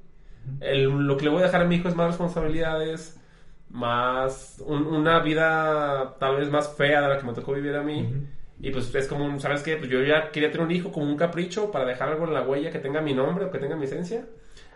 [0.61, 3.21] El, lo que le voy a dejar a mi hijo es más responsabilidades,
[3.69, 7.83] más un, una vida tal vez más fea de la que me tocó vivir a
[7.83, 8.03] mí.
[8.03, 8.27] Uh -huh.
[8.63, 9.77] Y pues es como, ¿sabes qué?
[9.77, 12.43] Pues yo ya quería tener un hijo como un capricho para dejar algo en la
[12.43, 14.27] huella que tenga mi nombre o que tenga mi esencia.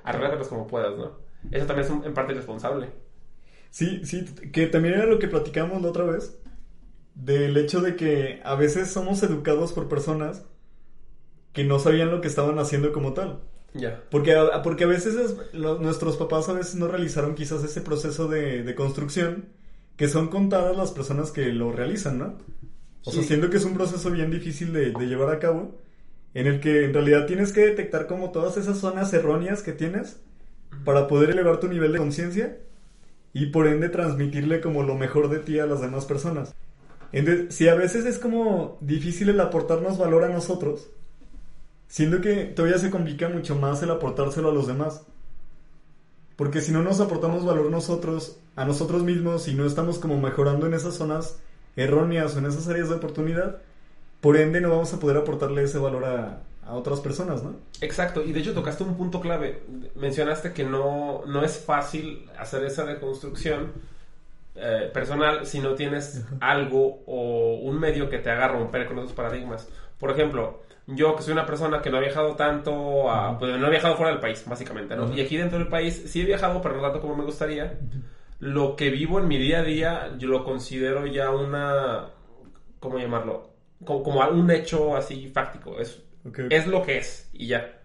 [0.05, 1.19] Arréglatelos como puedas, ¿no?
[1.51, 2.91] Eso también es un, en parte responsable.
[3.71, 6.41] Sí, sí, que también era lo que platicamos la otra vez.
[7.15, 10.47] Del hecho de que a veces somos educados por personas
[11.55, 13.41] que no sabían lo que estaban haciendo como tal.
[13.73, 13.81] Ya.
[13.81, 14.03] Yeah.
[14.11, 18.29] Porque, porque a veces es, lo, nuestros papás a veces no realizaron quizás ese proceso
[18.29, 19.47] de, de, construcción,
[19.97, 22.39] que son contadas las personas que lo realizan, ¿no?
[23.05, 23.19] O sí.
[23.19, 25.79] sea, siento que es un proceso bien difícil de, de, llevar a cabo,
[26.35, 30.21] en el que en realidad tienes que detectar como todas esas zonas erróneas que tienes
[30.85, 32.59] para poder elevar tu nivel de conciencia
[33.33, 36.55] y por ende transmitirle como lo mejor de ti a las demás personas.
[37.13, 40.91] Entonces, si a veces es como difícil el aportarnos valor a nosotros,
[41.95, 45.07] siendo que todavía se complica mucho más el aportárselo a los demás.
[46.35, 50.67] Porque si no nos aportamos valor nosotros, a nosotros mismos, y no estamos como mejorando
[50.67, 51.39] en esas zonas
[51.77, 53.59] erróneas o en esas áreas de oportunidad,
[54.21, 57.55] por ende no vamos a poder aportarle ese valor a, a otras personas, ¿no?
[57.81, 59.63] Exacto, y de hecho tocaste un punto clave.
[59.95, 63.71] Mencionaste que no, no es fácil hacer esa deconstrucción
[64.57, 69.13] eh, personal si no tienes algo o un medio que te haga romper con esos
[69.13, 69.69] paradigmas.
[70.01, 73.67] Por ejemplo, yo que soy una persona que no ha viajado tanto, a, pues no
[73.67, 75.13] he viajado fuera del país, básicamente, ¿no?
[75.15, 77.79] Y aquí dentro del país sí he viajado, pero no tanto como me gustaría.
[78.41, 82.11] Lo que vivo en mi día a día, yo lo considero ya una,
[82.81, 83.51] ¿cómo llamarlo?
[83.85, 85.79] Como, como un hecho así fáctico.
[85.79, 86.41] Es, Ok.
[86.51, 87.79] es lo que es y ya.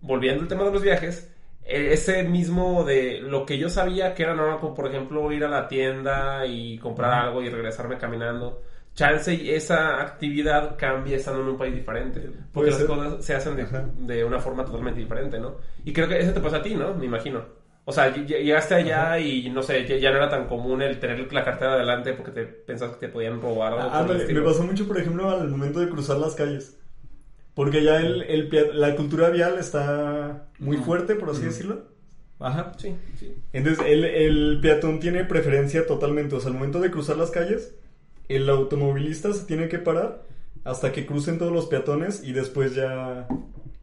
[0.00, 1.32] Volviendo al tema de los viajes,
[1.64, 5.44] eh, ese mismo de lo que yo sabía que era normal, como por ejemplo ir
[5.44, 8.62] a la tienda y comprar algo y regresarme caminando.
[8.94, 12.30] Chance y esa actividad cambia estando en un país diferente.
[12.52, 12.86] Porque las ser.
[12.86, 13.88] cosas se hacen de, Ajá.
[13.98, 15.56] de una forma totalmente diferente, ¿no?
[15.84, 16.94] Y creo que eso te pasa a ti, ¿no?
[16.94, 17.42] Me imagino.
[17.84, 21.32] O sea, ll- llegaste allá y no sé, ya, no era tan común el tener
[21.32, 24.98] la cartera adelante porque te pensabas que te podían robar Ándale, me pasó mucho, por
[24.98, 26.78] ejemplo, al momento de cruzar las calles.
[27.54, 28.48] Porque ya el, el
[28.80, 31.84] la cultura vial está muy fuerte, por así decirlo.
[32.38, 32.72] Ajá.
[32.78, 33.34] Sí, sí.
[33.52, 36.34] Entonces, el, el peatón tiene preferencia totalmente.
[36.34, 37.74] O sea, al momento de cruzar las calles,
[38.34, 40.22] el automovilista se tiene que parar
[40.64, 43.26] hasta que crucen todos los peatones y después ya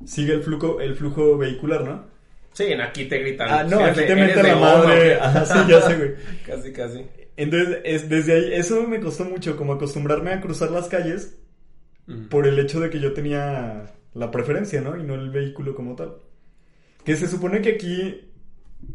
[0.06, 2.06] sigue el flujo, el flujo vehicular, ¿no?
[2.54, 3.48] Sí, en aquí te gritan.
[3.50, 5.18] Ah, no, "Eres aquí te eres mete de la goma", madre.
[5.18, 5.20] ¿o?
[5.24, 6.12] Ajá, sí, ya sé, güey.
[6.46, 7.06] Casi, casi.
[7.38, 11.36] Entonces, es, desde ahí, eso me costó mucho, como acostumbrarme a cruzar las calles
[12.08, 12.28] Mm.
[12.30, 14.98] por el hecho de que yo tenía la preferencia, ¿no?
[14.98, 16.16] Y no el vehículo como tal.
[17.06, 18.29] Que se supone que aquí,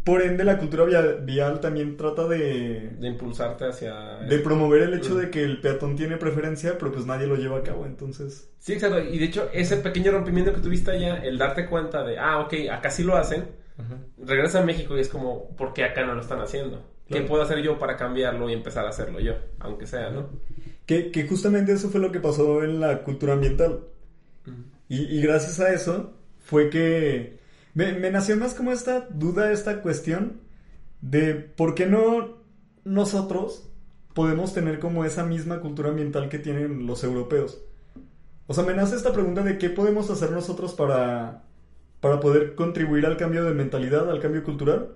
[0.05, 4.19] por ende, la cultura via- vial también trata de, De impulsarte hacia...
[4.29, 5.19] de promover el hecho Mm.
[5.19, 8.51] de que el peatón tiene preferencia, pero pues nadie lo lleva a cabo, entonces...
[8.59, 8.99] Sí, exacto.
[9.01, 12.55] Y de hecho, ese pequeño rompimiento que tuviste allá, el darte cuenta de, ah, ok,
[12.73, 13.45] acá sí lo hacen,
[14.19, 16.83] regresa a México y es como, ¿por qué acá no lo están haciendo?
[17.09, 19.35] ¿Qué puedo hacer yo para cambiarlo y empezar a hacerlo yo?
[19.59, 20.31] Aunque sea, ¿no?
[20.87, 23.81] Que, que justamente eso fue lo que pasó en la cultura ambiental.
[24.89, 27.39] Y, y gracias a eso fue que
[27.75, 30.41] me, nació más como esta duda, esta cuestión
[31.01, 32.39] de por qué no
[32.85, 33.69] nosotros
[34.15, 37.61] podemos tener como esa misma cultura ambiental que tienen los europeos.
[38.47, 41.43] O sea, me esta pregunta de qué podemos hacer nosotros para,
[42.01, 44.91] para poder contribuir al cambio de mentalidad, al cambio cultural.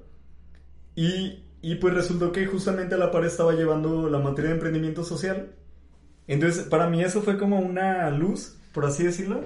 [0.95, 5.03] Y, y pues resultó que justamente a la par estaba llevando la materia de emprendimiento
[5.03, 5.53] social.
[6.29, 9.41] Entonces, para mí eso fue como una luz, por así decirlo,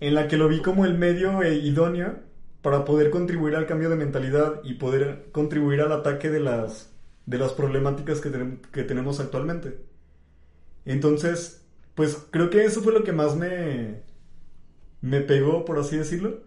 [0.00, 2.16] en la que lo vi como el medio eh, idóneo
[2.64, 6.94] para poder contribuir al cambio de mentalidad y poder contribuir al ataque de las,
[7.26, 8.30] de las problemáticas que,
[8.72, 9.84] que tenemos actualmente.
[10.86, 11.62] Entonces,
[11.94, 14.00] pues creo que eso fue lo que más me,
[15.02, 16.40] me pegó, por así decirlo.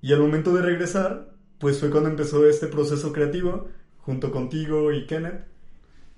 [0.00, 3.66] Y al momento de regresar, pues fue cuando empezó este proceso creativo,
[3.98, 5.44] junto contigo y Kenneth,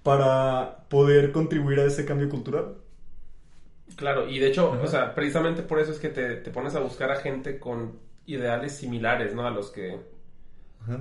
[0.02, 2.76] para poder contribuir a ese cambio cultural.
[3.96, 6.80] Claro, y de hecho, o sea, precisamente por eso es que te, te pones a
[6.80, 9.46] buscar a gente con ideales similares, ¿no?
[9.46, 9.98] A los que,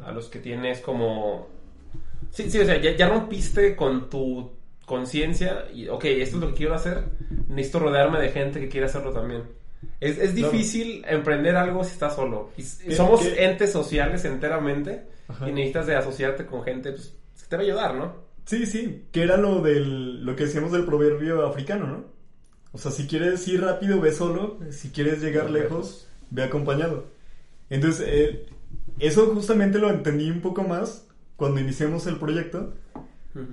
[0.06, 1.48] a los que tienes como...
[2.32, 4.52] Sí, sí, o sea, ya, ya rompiste con tu
[4.86, 7.04] conciencia y, ok, esto es lo que quiero hacer,
[7.48, 9.44] necesito rodearme de gente que quiere hacerlo también.
[10.00, 10.52] Es, es Claro.
[10.52, 12.50] difícil emprender algo si estás solo.
[12.58, 15.48] Y s- ¿Qué- somos entes sociales enteramente Ajá.
[15.50, 18.14] y necesitas de asociarte con gente pues, que te va a ayudar, ¿no?
[18.46, 22.06] Sí, sí, que era lo del lo que decíamos del proverbio africano, ¿no?
[22.74, 27.06] O sea, si quieres ir rápido, ve solo, si quieres llegar lejos, ve acompañado.
[27.70, 28.46] Entonces, eh,
[29.00, 32.74] eso justamente lo entendí un poco más cuando iniciamos el proyecto,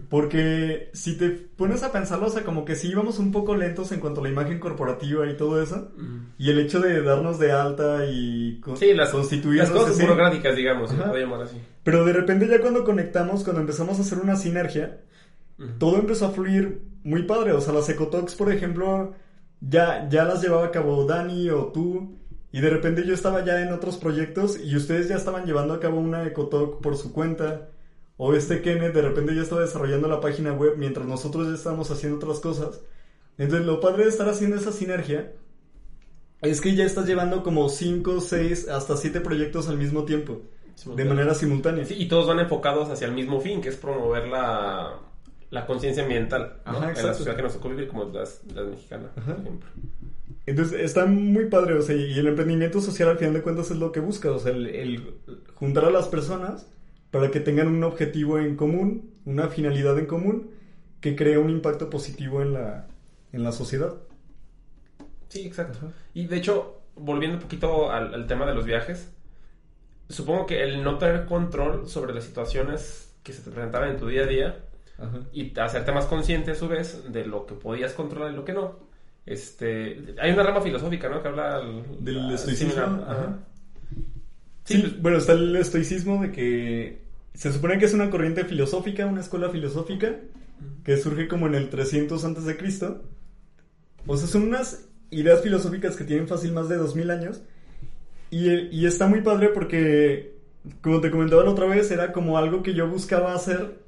[0.09, 3.93] porque si te pones a pensarlo, o sea, como que sí íbamos un poco lentos
[3.93, 5.91] en cuanto a la imagen corporativa y todo eso,
[6.39, 10.03] y el hecho de darnos de alta y co- Sí, las, constituirnos las cosas así.
[10.03, 11.57] burocráticas, digamos, se puede llamar así.
[11.83, 15.01] Pero de repente ya cuando conectamos, cuando empezamos a hacer una sinergia,
[15.79, 17.53] todo empezó a fluir muy padre.
[17.53, 19.15] O sea, las Ecotalks, por ejemplo,
[19.61, 22.17] ya, ya las llevaba a cabo Dani o tú.
[22.53, 25.81] Y de repente yo estaba ya en otros proyectos y ustedes ya estaban llevando a
[25.81, 27.69] cabo una Ecotalk por su cuenta.
[28.17, 31.91] O este Kenneth de repente ya estaba desarrollando la página web mientras nosotros ya estábamos
[31.91, 32.81] haciendo otras cosas.
[33.39, 35.33] Entonces lo padre de estar haciendo esa sinergia
[36.43, 40.43] es que ya estás llevando como 5, 6, hasta 7 proyectos al mismo tiempo.
[40.97, 41.85] De manera simultánea.
[41.85, 44.99] Sí, y todos van enfocados hacia el mismo fin, que es promover la,
[45.51, 46.79] la conciencia ambiental ¿no?
[46.79, 49.35] Ajá, en la sociedad que nos tocó vivir, como las, las mexicanas, Ajá.
[49.35, 49.69] por ejemplo.
[50.47, 53.77] Entonces está muy padre, o sea, y el emprendimiento social al final de cuentas es
[53.77, 55.15] lo que busca, o sea, el, el
[55.55, 56.67] juntar a las personas
[57.11, 60.51] para que tengan un objetivo en común, una finalidad en común,
[61.01, 62.87] que cree un impacto positivo en la,
[63.33, 63.95] en la sociedad.
[65.29, 65.79] Sí, exacto.
[65.79, 65.93] Ajá.
[66.15, 69.11] Y de hecho, volviendo un poquito al, al tema de los viajes,
[70.09, 74.07] supongo que el no tener control sobre las situaciones que se te presentaban en tu
[74.07, 74.57] día a día
[75.33, 78.53] y hacerte más consciente a su vez de lo que podías controlar y lo que
[78.53, 78.79] no.
[79.27, 81.23] Este, hay una rama filosófica, ¿no?
[81.23, 81.61] Que habla
[82.01, 82.83] Del estoicismo.
[82.83, 83.39] ajá.
[84.65, 87.03] Sí, Sí, pues- bueno, está el estoicismo de que
[87.35, 90.17] se supone que es una corriente filosófica, una escuela filosófica,
[90.85, 93.03] que surge como en el 300 antes de Cristo.
[94.07, 97.41] O sea, son unas ideas filosóficas que tienen fácil más de 2000 años.
[98.31, 100.35] Y, y está muy padre porque,
[100.83, 103.79] como te comentaba la otra vez, era como algo que yo buscaba hacer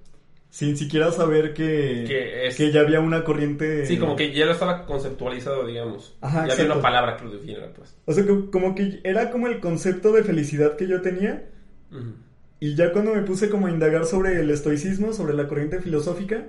[0.52, 3.86] sin siquiera saber que, Que es- que ya había una corriente.
[3.86, 6.14] Sí, como que ya lo estaba conceptualizado, digamos.
[6.20, 6.72] Ajá, ya había exacto.
[6.74, 7.96] una palabra que lo definiera, pues.
[8.04, 11.48] O sea, co- como que era como el concepto de felicidad que yo tenía.
[11.90, 12.12] Ujú.
[12.60, 16.48] Y ya cuando me puse como a indagar sobre el estoicismo, sobre la corriente filosófica,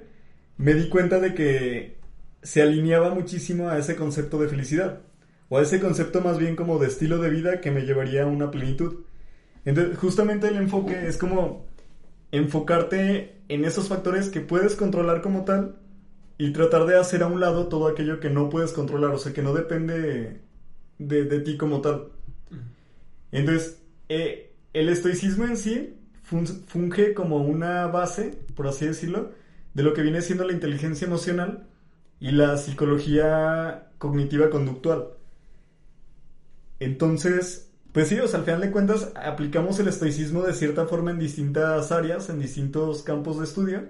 [0.57, 1.95] me di cuenta de que
[2.41, 4.99] se alineaba muchísimo a ese concepto de felicidad.
[5.47, 8.27] O a ese concepto más bien como de estilo de vida que me llevaría a
[8.27, 9.05] una plenitud.
[9.63, 11.67] Entonces, justamente el enfoque es como
[12.33, 15.77] enfocarte en esos factores que puedes controlar como tal
[16.37, 19.33] y tratar de hacer a un lado todo aquello que no puedes controlar, o sea,
[19.33, 20.41] que no depende
[20.99, 22.11] de, de ti como tal.
[23.31, 29.31] Entonces, eh, el estoicismo en sí fun- funge como una base, por así decirlo,
[29.73, 31.67] de lo que viene siendo la inteligencia emocional
[32.19, 35.09] y la psicología cognitiva conductual.
[36.79, 41.11] Entonces, pues sí, o sea, al final de cuentas aplicamos el estoicismo de cierta forma
[41.11, 43.83] en distintas áreas, en distintos campos de estudio,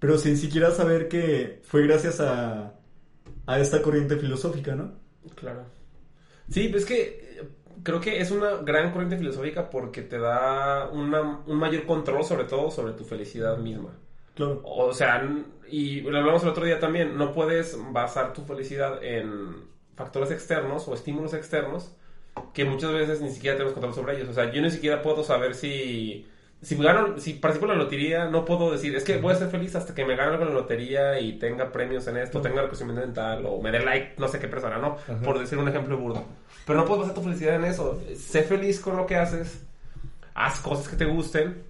[0.00, 2.74] pero sin siquiera saber que fue gracias a,
[3.46, 4.92] a esta corriente filosófica, ¿no?
[5.34, 5.66] Claro.
[6.48, 7.02] Sí, pues es que
[7.40, 7.48] eh,
[7.82, 12.44] creo que es una gran corriente filosófica porque te da una- un mayor control sobre
[12.44, 13.90] todo sobre tu felicidad misma.
[14.34, 14.60] Claro.
[14.64, 15.28] O sea,
[15.68, 20.86] y lo hablamos el otro día también, no puedes basar tu felicidad en factores externos
[20.88, 21.96] o estímulos externos
[22.52, 24.28] que muchas veces ni siquiera tenemos control sobre ellos.
[24.28, 26.26] O sea, yo ni siquiera puedo saber si
[26.62, 29.48] si gano, si participo en la lotería, no puedo decir, es que voy a ser
[29.48, 32.62] feliz hasta que me gane algo en la lotería y tenga premios en esto, tenga
[32.62, 34.96] reconocimiento dental o me dé like no sé qué persona, ¿no?
[35.22, 36.24] Por decir un ejemplo burdo.
[36.66, 38.00] Pero no puedes basar tu felicidad en eso.
[38.16, 39.64] Sé feliz con lo que haces,
[40.34, 41.62] haz cosas que te gusten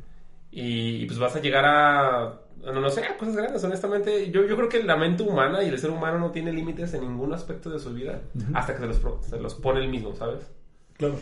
[0.50, 4.30] y, y pues vas a llegar a no, no sé, a cosas grandes, honestamente.
[4.30, 7.02] Yo, yo creo que la mente humana y el ser humano no tiene límites en
[7.02, 8.22] ningún aspecto de su vida
[8.54, 10.50] hasta que se los, se los pone el mismo, ¿sabes?
[10.96, 11.18] Claro.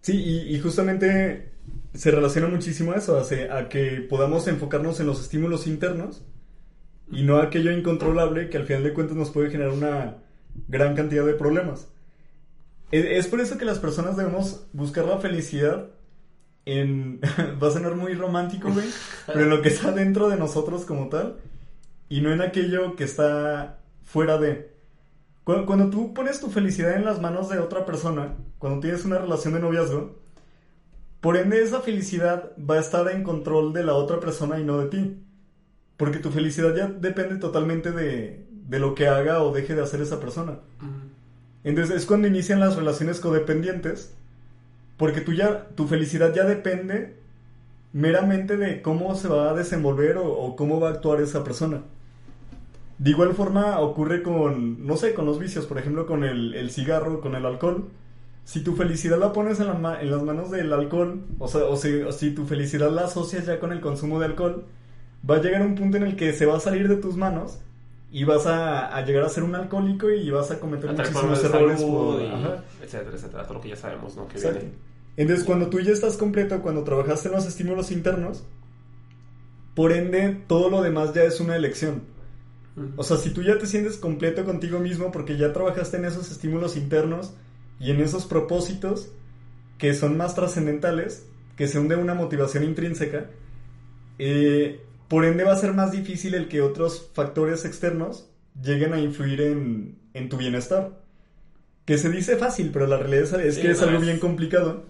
[0.00, 0.16] Sí,
[0.48, 1.52] y, justamente
[1.94, 6.24] se relaciona muchísimo a eso, a, que podamos enfocarnos en los estímulos internos
[7.10, 10.16] y no aquello incontrolable que al final de cuentas nos puede generar una
[10.66, 11.88] gran cantidad de problemas.
[12.90, 15.90] E- Es por eso que las personas debemos buscar la felicidad
[16.64, 17.20] en...
[17.62, 18.86] va a sonar muy romántico, güey,
[19.26, 21.36] pero en lo que está dentro de nosotros como tal
[22.08, 24.71] y no en aquello que está fuera de...
[25.44, 29.18] Cuando, cuando tú pones tu felicidad en las manos de otra persona, cuando tienes una
[29.18, 30.16] relación de noviazgo,
[31.20, 34.78] por ende esa felicidad va a estar en control de la otra persona y no
[34.78, 35.22] de ti.
[35.96, 40.00] Porque tu felicidad ya depende totalmente de, de lo que haga o deje de hacer
[40.00, 40.58] esa persona.
[41.64, 44.12] Entonces es cuando inician las relaciones codependientes,
[44.96, 47.16] porque tú ya, tu felicidad ya depende
[47.92, 51.82] meramente de cómo se va a desenvolver o, o cómo va a actuar esa persona.
[52.98, 56.70] De igual forma ocurre con, no sé, con los vicios, por ejemplo, con el, el
[56.70, 57.88] cigarro, con el alcohol.
[58.44, 61.64] Si tu felicidad la pones en, la ma- en las manos del alcohol, o sea,
[61.64, 64.64] o si, o si tu felicidad la asocias ya con el consumo de alcohol,
[65.28, 67.58] va a llegar un punto en el que se va a salir de tus manos
[68.10, 71.42] y vas a, a llegar a ser un alcohólico y vas a cometer A muchísimos
[71.44, 72.20] errores por...
[72.20, 72.64] y ajá.
[72.82, 74.26] etcétera, etcétera, todo lo que ya sabemos, ¿no?
[74.28, 74.72] Que viene.
[75.16, 78.44] Entonces, cuando tú ya estás completo, cuando trabajaste en los estímulos internos,
[79.74, 82.02] por ende, todo lo demás ya es una elección.
[82.96, 86.30] O sea, si tú ya te sientes completo contigo mismo porque ya trabajaste en esos
[86.30, 87.32] estímulos internos
[87.78, 89.08] y en esos propósitos
[89.78, 93.26] que son más trascendentales, que son de una motivación intrínseca,
[94.18, 98.28] eh, por ende va a ser más difícil el que otros factores externos
[98.62, 101.00] lleguen a influir en, en tu bienestar.
[101.84, 104.84] Que se dice fácil, pero la realidad es, Sí, que es algo es- bien complicado.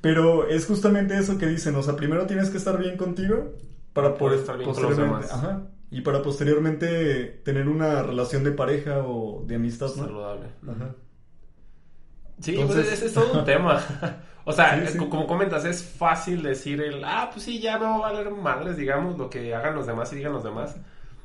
[0.00, 3.52] Pero es justamente eso que dicen, o sea, primero tienes que estar bien contigo
[3.92, 5.44] para poder poder estar bien con los posteriormente, demás.
[5.44, 10.04] ajá, y para posteriormente tener una relación de pareja o de amistad, ¿no?
[10.04, 10.46] saludable.
[10.68, 10.94] Ajá.
[12.40, 13.80] Sí, Entonces- pues es, es todo un tema.
[14.44, 14.98] O sea, Sí, sí.
[14.98, 18.30] co- como comentas, es fácil decir el, ah, pues sí, ya me va a valer
[18.30, 20.74] madres, digamos, lo que hagan los demás y digan los demás.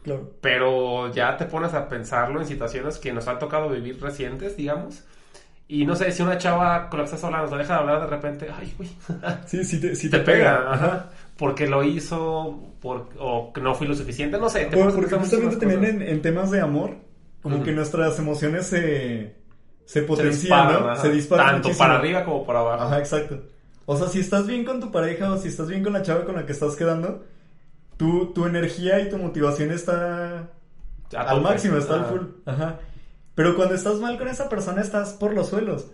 [0.03, 0.33] Claro.
[0.41, 5.05] Pero ya te pones a pensarlo en situaciones que nos han tocado vivir recientes, digamos.
[5.69, 8.01] Y no sé, si una chava con la que estás hablando te deja de hablar
[8.01, 8.89] de repente, ay, güey,
[9.45, 11.09] Sí, sí te, sí te, te, pega, ajá.
[11.37, 14.65] Porque lo hizo, por, o que no fui lo suficiente, no sé.
[14.65, 16.97] Bueno, porque justamente también en, en temas de amor,
[17.41, 19.37] como que nuestras emociones se,
[19.85, 20.95] se se potencian, disparan, ¿no?
[20.97, 21.77] Se disparan Tanto muchísimo.
[21.87, 22.83] para arriba como para abajo.
[22.83, 23.41] Ajá, exacto.
[23.85, 26.25] O sea, si estás bien con tu pareja o si estás bien con la chava
[26.25, 27.23] con la que estás quedando,
[27.95, 30.49] tu, tu energía y tu motivación está
[31.15, 32.21] A al máximo, está al full.
[32.45, 32.79] Ajá.
[33.33, 35.87] Pero cuando estás mal con esa persona estás por los suelos.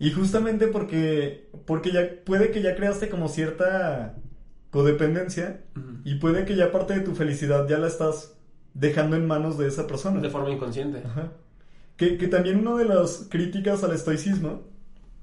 [0.00, 4.16] Y justamente porque, porque ya puede que ya creaste como cierta
[4.74, 5.98] codependencia Ujú.
[6.04, 8.34] y puede que ya parte de tu felicidad ya la estás
[8.74, 10.20] dejando en manos de esa persona.
[10.20, 11.00] De forma inconsciente.
[11.06, 11.30] Ajá.
[11.96, 14.62] Que, que también una de las críticas al estoicismo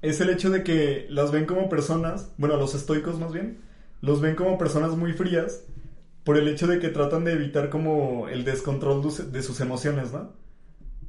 [0.00, 3.58] es el hecho de que las ven como personas, bueno, a los estoicos más bien,
[4.00, 5.64] los ven como personas muy frías
[6.24, 10.32] por el hecho de que tratan de evitar como el descontrol de- sus emociones, ¿no?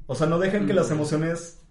[0.05, 1.61] O sea, no dejan que las emociones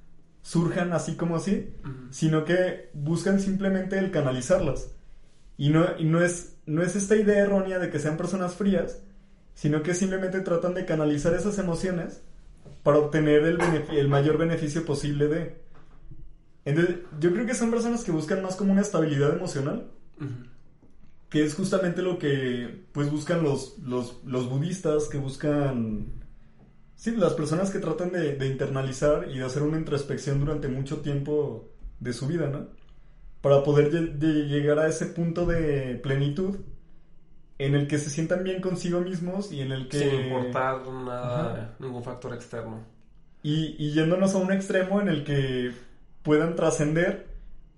[0.40, 1.74] surjan así como así,
[2.10, 4.90] sino que buscan simplemente el canalizarlas.
[5.56, 9.02] Y no, y no, es, no es esta idea errónea de que sean personas frías,
[9.54, 12.22] sino que simplemente tratan de canalizar esas emociones
[12.82, 15.62] para obtener el, el mayor beneficio posible de...
[16.64, 19.90] Entonces, yo creo que son personas que buscan más como una estabilidad emocional,
[21.28, 26.22] que es justamente lo que pues buscan los, los, los budistas, que buscan...
[26.94, 31.00] Sí, las personas que tratan de, de internalizar y de hacer una introspección durante mucho
[31.00, 32.68] tiempo de su vida, ¿no?
[33.42, 36.56] Para poder lle- de llegar a ese punto de plenitud
[37.58, 39.98] en el que se sientan bien consigo mismos y en el que...
[39.98, 42.80] Sin importar nada, ningún factor externo.
[43.42, 45.72] Y, y yéndonos a un extremo en el que
[46.22, 47.26] puedan trascender,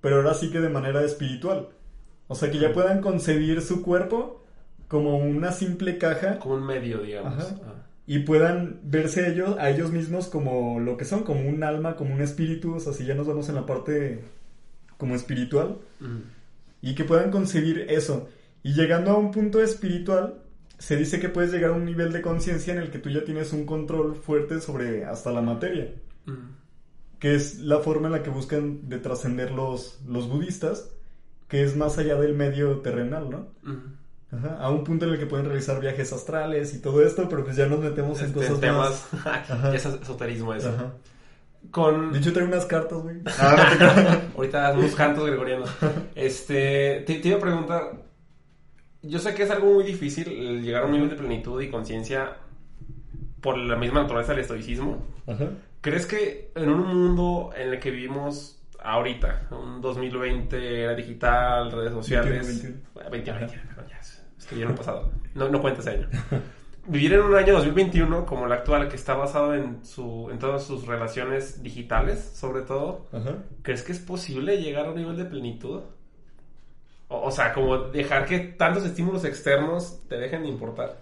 [0.00, 1.68] pero ahora sí que de manera espiritual.
[2.28, 4.42] O sea, que ya puedan concebir su cuerpo
[4.88, 7.32] como una simple caja Como un medio, digamos.
[7.34, 7.56] Ajá.
[7.64, 7.86] Ah.
[8.06, 12.14] y puedan verse ellos, a ellos mismos como lo que son, como un alma, como
[12.14, 14.22] un espíritu, o sea, si ya nos vamos en la parte
[15.04, 15.76] como espiritual,
[16.80, 18.30] y que puedan concebir eso.
[18.62, 20.40] Y llegando a un punto espiritual,
[20.78, 23.22] se dice que puedes llegar a un nivel de conciencia en el que tú ya
[23.22, 25.92] tienes un control fuerte sobre hasta la materia.
[27.18, 30.88] Que es la forma en la que buscan de trascender los, los budistas,
[31.48, 33.48] que es más allá del medio terrenal, ¿no?
[34.32, 37.44] Ajá, a un punto en el que pueden realizar viajes astrales y todo esto, pero
[37.44, 39.06] pues ya nos metemos en Este, cosas temas.
[39.22, 39.74] más...
[39.74, 40.70] es esoterismo eso.
[40.70, 40.94] Ajá.
[41.70, 42.12] Con.
[42.12, 43.16] De hecho, traigo unas cartas, güey.
[43.38, 44.20] Ah, no te creas.
[44.36, 45.70] Ahorita unos cantos gregorianos.
[46.14, 48.04] Este, te, te iba a preguntar.
[49.02, 52.36] Yo sé que es algo muy difícil llegar a un nivel de plenitud y conciencia
[53.40, 55.06] por la misma naturaleza del estoicismo.
[55.26, 55.50] Ajá.
[55.82, 61.92] ¿Crees que en un mundo en el que vivimos ahorita, un 2020, era digital, redes
[61.92, 64.00] sociales, 21, 21, 21, 21, ya,
[64.38, 66.08] estoy en el pasado, no, no cuenta ese año.
[66.86, 70.64] Vivir en un año 2021 como el actual, que está basado en, su, en todas
[70.64, 73.36] sus relaciones digitales, sobre todo, Ajá.
[73.62, 75.80] ¿crees que es posible llegar a un nivel de plenitud?
[77.08, 80.98] O, o sea, como dejar que tantos estímulos externos te dejen de importar.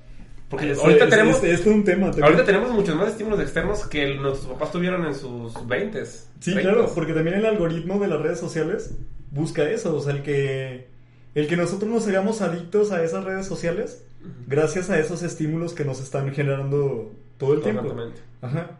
[0.49, 1.43] Porque Es- ahorita es- tenemos...
[1.43, 2.11] Es, un tema.
[2.11, 6.55] te- Ahorita tenemos muchos más estímulos externos que nuestros papás tuvieron en sus 20 Sí,
[6.57, 8.95] claro, porque también el algoritmo de las redes sociales
[9.31, 10.89] busca eso, o sea, el que
[11.35, 14.05] el que nosotros nos hagamos adictos a esas redes sociales
[14.47, 17.95] gracias a esos estímulos que nos están generando todo el tiempo.
[18.41, 18.79] Ajá.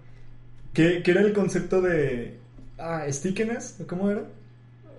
[0.73, 2.39] ¿Qué, qué era el concepto de
[2.79, 3.79] ah, stickiness?
[3.87, 4.25] ¿Cómo era?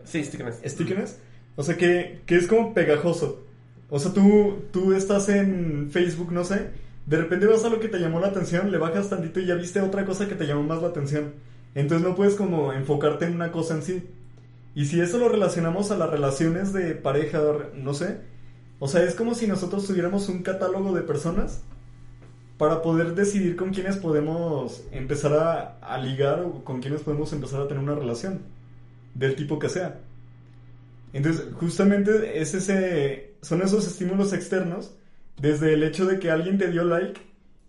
[0.04, 0.62] Sí, stickiness.
[0.66, 1.20] Stickiness.
[1.56, 3.44] O sea, que, que es como pegajoso.
[3.90, 6.72] O sea, tú, tú estás en Facebook, no sé,
[7.06, 9.56] de repente vas a lo que te llamó la atención, le bajas tantito y ya
[9.56, 11.34] viste otra cosa que te llamó más la atención.
[11.76, 14.04] Entonces no puedes como enfocarte en una cosa en sí.
[14.76, 17.42] Y si eso lo relacionamos a las relaciones de pareja,
[17.76, 18.22] no sé,
[18.84, 21.62] o sea, es como si nosotros tuviéramos un catálogo de personas
[22.58, 27.62] para poder decidir con quiénes podemos empezar a, a ligar o con quiénes podemos empezar
[27.62, 28.42] a tener una relación,
[29.16, 30.00] del tipo que sea.
[31.14, 34.94] Entonces, justamente es ese, son esos estímulos externos,
[35.40, 37.22] desde el hecho de que alguien te dio like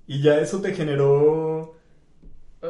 [0.07, 1.75] y ya eso te generó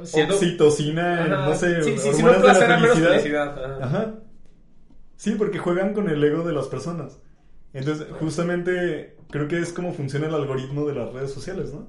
[0.02, 1.48] Siendo- oxitocina, Ajá.
[1.48, 3.08] no sé, Sí, sí, sí, hormonas no de la felicidad.
[3.10, 3.64] felicidad.
[3.82, 3.86] Ajá.
[3.86, 4.14] Ajá.
[5.16, 7.18] Sí, porque juegan con el ego de las personas.
[7.74, 11.86] Entonces, justamente creo que es como funciona el algoritmo de las redes sociales, ¿no?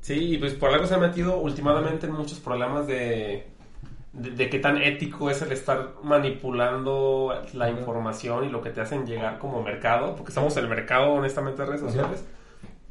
[0.00, 3.46] Sí, y pues por algo se ha metido últimamente en muchos problemas de,
[4.12, 8.80] de, de qué tan ético es el estar manipulando la información y lo que te
[8.80, 12.24] hacen llegar como mercado, porque estamos en el mercado, honestamente, de redes sociales.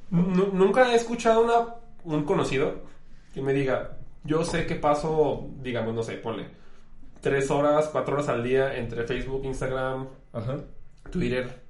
[0.09, 2.81] Nu- Nunca he escuchado una, un conocido
[3.33, 6.47] que me diga, yo sé que paso, digamos, no sé, ponle,
[7.21, 10.57] tres horas, cuatro horas al día entre Facebook, Instagram, Ajá.
[11.11, 11.61] Twitter,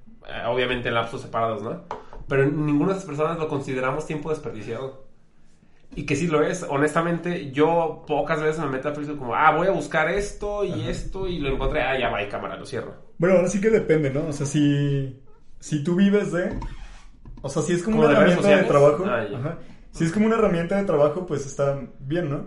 [0.48, 1.84] obviamente en lapsos separados, ¿no?
[2.28, 5.06] Pero ninguna de esas personas lo consideramos tiempo desperdiciado.
[5.94, 6.66] Y que sí lo es.
[6.68, 10.72] Honestamente, yo pocas veces me meto a Facebook como, ah, voy a buscar esto y
[10.72, 10.90] Ajá.
[10.90, 12.94] esto y lo encontré, ah, ya va, y cámara, lo cierro.
[13.16, 14.26] Bueno, ahora sí que depende, ¿no?
[14.28, 15.18] O sea, si,
[15.58, 16.58] si tú vives de...
[17.40, 19.04] O sea, si es como, ¿Como una de herramienta de trabajo...
[19.06, 19.58] Ah, ajá.
[19.90, 22.46] Si es como una herramienta de trabajo, pues está bien, ¿no?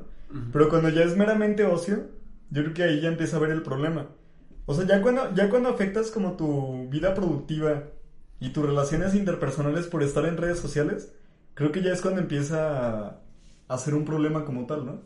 [0.53, 2.07] Pero cuando ya es meramente ocio,
[2.49, 4.07] yo creo que ahí ya empieza a ver el problema.
[4.66, 7.84] O sea, ya cuando, ya cuando afectas como tu vida productiva
[8.39, 11.12] y tus relaciones interpersonales por estar en redes sociales,
[11.53, 13.20] creo que ya es cuando empieza a,
[13.68, 15.01] a ser un problema como tal, ¿no?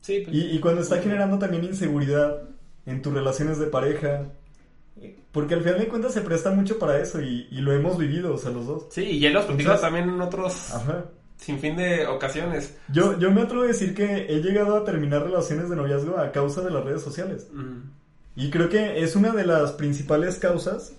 [0.00, 2.42] Sí, pues, Y, y cuando está generando también inseguridad
[2.86, 4.26] en tus relaciones de pareja,
[5.30, 8.34] Porque al final de cuentas se presta mucho para eso y, y lo hemos vivido,
[8.34, 8.86] o sea, los dos.
[8.90, 11.04] Sí, y él los platica Entonces- también en otros Ajá.
[11.36, 12.76] sin fin de ocasiones.
[12.92, 16.30] Yo, yo me atrevo a decir que he llegado a terminar relaciones de noviazgo a
[16.32, 17.48] causa de las redes sociales.
[17.52, 17.80] Ujú.
[18.34, 20.94] Y creo que es una de las principales causas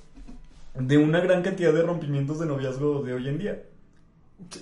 [0.75, 3.63] de una gran cantidad de rompimientos de noviazgo de hoy en día.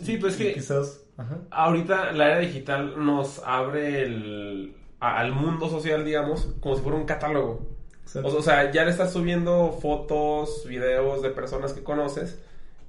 [0.03, 1.01] Sí, pues Y que quizás...
[1.17, 1.39] Ajá.
[1.49, 7.05] ahorita la era digital nos abre el, al mundo social, digamos, como si fuera un
[7.05, 7.67] catálogo.
[8.03, 8.37] exacto.
[8.37, 12.39] O, sea, ya le estás subiendo fotos, videos de personas que conoces.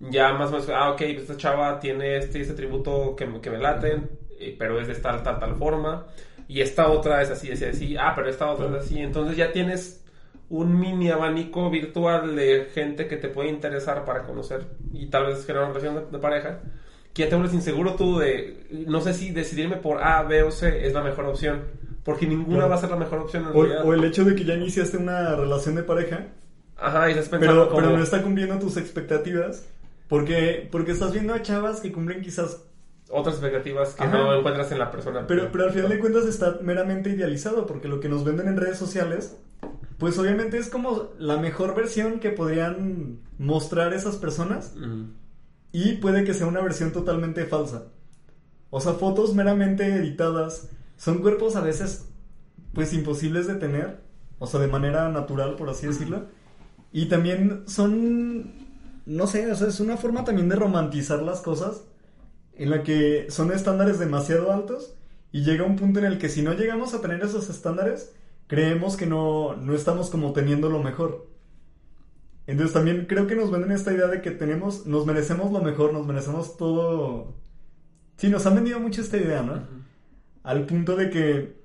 [0.00, 3.40] Ya más o menos, ah, ok, pues esta chava tiene este, este tributo que, me-
[3.40, 6.06] que me laten, eh, pero es de tal, tal, tal forma.
[6.48, 7.96] Y esta otra es así, así, así.
[7.96, 8.98] Ah, pero esta otra es así.
[8.98, 10.04] Entonces ya tienes
[10.48, 15.46] un mini abanico virtual de gente que te puede interesar para conocer y tal vez
[15.46, 16.60] generar una relación de, de pareja.
[17.14, 20.50] Que ya te vuelves inseguro tú de, no sé si decidirme por A, B o
[20.50, 21.62] C es la mejor opción.
[22.04, 22.70] Porque ninguna Claro.
[22.70, 23.84] va a ser la mejor opción en O, realidad.
[23.86, 26.26] o el hecho de que ya iniciaste una relación de pareja,
[26.76, 27.80] Ajá, y estás pensando pero, como...
[27.82, 29.68] pero no está cumpliendo tus expectativas.
[30.08, 32.64] Porque, porque estás viendo a chavas que cumplen quizás...
[33.12, 34.16] otras expectativas que Ajá.
[34.16, 35.26] no encuentras en la persona.
[35.26, 37.66] Pero, pero al final de cuentas está meramente idealizado.
[37.66, 39.36] Porque lo que nos venden en redes sociales,
[39.98, 44.74] pues obviamente es como la mejor versión que podrían mostrar esas personas.
[44.76, 45.06] Ujú.
[45.72, 47.84] Y puede que sea una versión totalmente falsa.
[48.70, 50.70] O sea, fotos meramente editadas.
[50.96, 52.08] Son cuerpos a veces,
[52.72, 54.00] pues, imposibles de tener.
[54.38, 56.24] O sea, de manera natural, por así decirlo.
[56.92, 58.52] Y también son,
[59.06, 61.84] no sé, o sea, es una forma también de romantizar las cosas.
[62.54, 64.94] En la que son estándares demasiado altos.
[65.32, 68.14] Y llega un punto en el que si no llegamos a tener esos estándares,
[68.46, 71.26] creemos que no, no estamos como teniendo lo mejor.
[72.46, 75.92] Entonces también creo que nos venden esta idea de que tenemos, nos merecemos lo mejor,
[75.92, 77.34] nos merecemos todo.
[78.16, 79.62] Sí, nos han vendido mucho esta idea, ¿no?
[80.42, 81.62] Al punto de que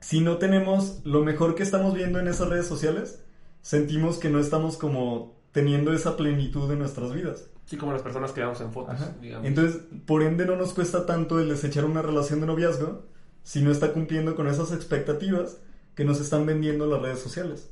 [0.00, 3.22] si no tenemos lo mejor que estamos viendo en esas redes sociales,
[3.60, 7.50] sentimos que no estamos como teniendo esa plenitud en nuestras vidas.
[7.72, 9.14] Sí, como las personas que vemos en fotos, Ajá.
[9.18, 9.48] digamos.
[9.48, 13.06] Entonces, por ende no nos cuesta tanto el desechar una relación de noviazgo
[13.44, 15.56] si no está cumpliendo con esas expectativas
[15.94, 17.70] que nos están vendiendo las redes sociales.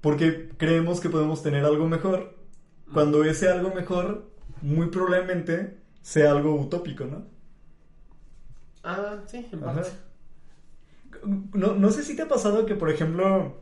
[0.00, 2.36] Porque creemos que podemos tener algo mejor
[2.92, 4.30] cuando ese algo mejor
[4.62, 7.24] muy probablemente sea algo utópico, ¿no?
[8.84, 9.90] Ah, sí, en parte.
[11.54, 13.56] No, no sé si te ha pasado que, por ejemplo,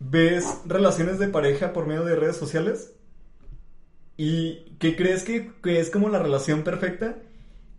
[0.00, 2.95] ves relaciones de pareja por medio de redes sociales
[4.16, 7.18] y que crees que, que es como la relación perfecta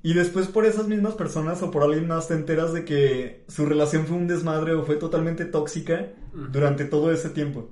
[0.04, 3.66] y después por esas mismas personas o por alguien más te enteras de que su
[3.66, 7.70] relación fue un desmadre o fue totalmente tóxica durante todo ese tiempo.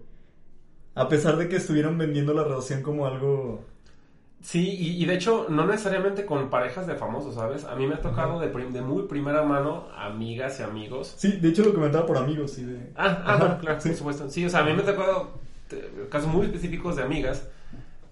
[0.96, 3.64] A pesar de que estuvieron vendiendo la relación como algo...
[4.42, 7.66] Sí, y, y de hecho, no necesariamente con parejas de famosos, ¿sabes?
[7.66, 11.16] A mí me ha tocado de, prim- de muy primera mano amigas y amigos.
[11.18, 12.92] Sí, de hecho lo comentaba por amigos y de...
[12.96, 13.90] Ah, ah bueno, claro, sí.
[13.90, 14.30] por supuesto.
[14.30, 15.40] Sí, o sea, a mí me ha tocado
[16.10, 17.48] casos muy específicos de amigas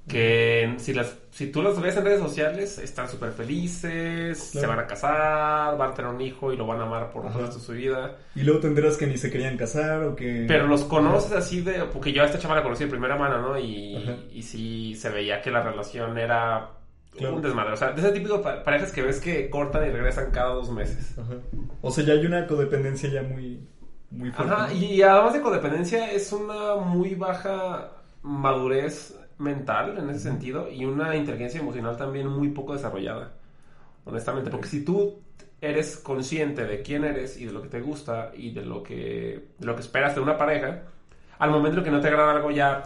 [0.07, 4.77] que si las si tú las ves en redes sociales están súper felices, se van
[4.79, 7.39] a casar, van a tener un hijo y lo van a amar por Ajá.
[7.43, 8.17] de su vida.
[8.35, 10.45] Y luego te enteras que ni se querían casar o que...
[10.47, 11.85] Pero los conoces así de...
[11.85, 13.57] Porque yo a esta chava la conocí de primera mano, ¿no?
[13.57, 14.15] Y, Ajá.
[14.31, 16.69] y sí se veía que la relación era
[17.17, 17.35] Claro.
[17.35, 17.73] un desmadre.
[17.73, 21.15] O sea, de ese pa- parejas que ves que cortan y regresan cada dos meses.
[21.17, 21.35] Ajá.
[21.81, 23.59] O sea, ya hay una codependencia ya muy,
[24.11, 24.53] muy fuerte.
[24.53, 27.89] Ajá, y además de codependencia es una muy baja
[28.23, 33.33] madurez mental en ese sentido y una inteligencia emocional también muy poco desarrollada,
[34.05, 35.19] honestamente, porque si tú
[35.61, 39.49] eres consciente de quién eres y de lo que te gusta y de lo que,
[39.59, 40.83] de lo que esperas de una pareja,
[41.39, 42.83] al momento en que no te agrada algo ya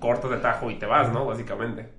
[0.00, 1.26] cortas de tajo y te vas, ¿no?
[1.26, 1.90] Básicamente.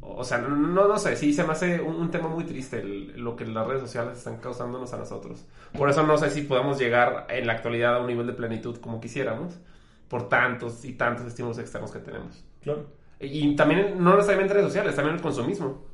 [0.00, 2.80] O sea, no, no, no sé, sí se me hace un, un tema muy triste
[2.80, 5.44] el- lo que las redes sociales están causándonos a nosotros.
[5.76, 8.76] Por eso no sé si podemos llegar en la actualidad a un nivel de plenitud
[8.80, 9.58] como quisiéramos,
[10.08, 12.44] por tantos y tantos estímulos externos que tenemos.
[12.60, 12.86] Claro.
[13.20, 15.84] Y también, no necesariamente redes sociales, también el consumismo.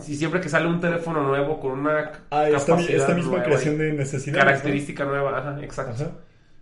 [0.00, 4.44] Si siempre que sale un teléfono nuevo con una Ah, esta, misma creación de necesidades.
[4.44, 5.94] característica nueva, ajá, exacto.
[5.98, 6.04] ¿no?
[6.10, 6.16] Ajá.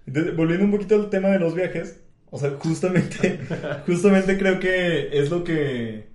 [0.07, 2.01] Entonces, volviendo un poquito al tema de los viajes,
[2.31, 3.41] o sea, justamente,
[3.87, 6.09] justamente creo que es lo que...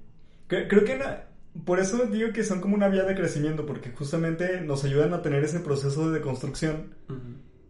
[0.49, 1.23] cre- Creo que na-
[1.65, 5.21] por eso digo que son como una vía de crecimiento, porque justamente nos ayudan a
[5.21, 7.19] tener ese proceso de deconstrucción Ujú.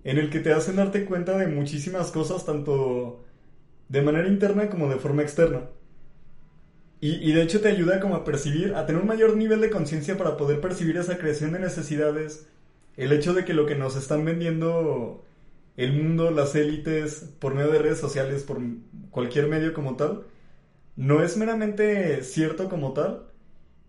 [0.03, 3.20] en el que te hacen darte cuenta de muchísimas cosas, tanto
[3.91, 5.61] de manera interna como de forma externa.
[6.99, 9.71] Y, y de hecho te ayuda como a percibir, a tener un mayor nivel de
[9.71, 12.47] conciencia para poder percibir esa creación de necesidades,
[12.97, 15.25] el hecho de que lo que nos están vendiendo
[15.77, 18.59] el mundo, las élites, por medio de redes sociales, por
[19.11, 20.25] cualquier medio como tal,
[20.97, 23.27] no es meramente cierto como tal,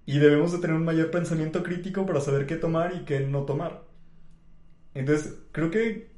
[0.07, 3.45] y debemos de tener un mayor pensamiento crítico para saber qué tomar y qué no
[3.45, 3.85] tomar.
[4.95, 6.12] Entonces, creo que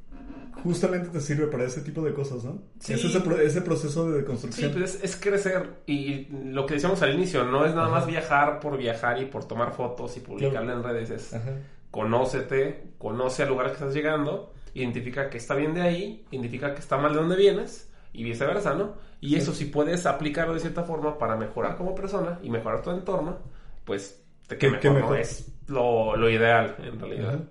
[0.63, 2.63] justamente te sirve para ese tipo de cosas, ¿no?
[2.81, 2.93] Sí.
[2.95, 4.73] Es ese, ese proceso de Sí, construcción.
[4.73, 5.69] pues es, es crecer.
[5.87, 9.47] Y lo que decíamos al inicio, no es nada más viajar por viajar y por
[9.47, 11.11] tomar fotos y publicarla en redes.
[11.11, 11.51] Es Ajá.
[11.91, 16.81] conócete, conoce al lugar que estás llegando, identifica que está bien de ahí, identifica que
[16.81, 18.95] está mal de donde vienes y viceversa, ¿no?
[19.21, 22.91] Y eso si puedes aplicarlo de cierta forma para mejorar como persona y mejorar tu
[22.91, 23.39] entorno,
[23.85, 24.95] pues te qué qué mejor, ¿no?
[25.01, 25.19] mejor.
[25.19, 27.29] Es lo, lo ideal en realidad.
[27.35, 27.43] Ajá.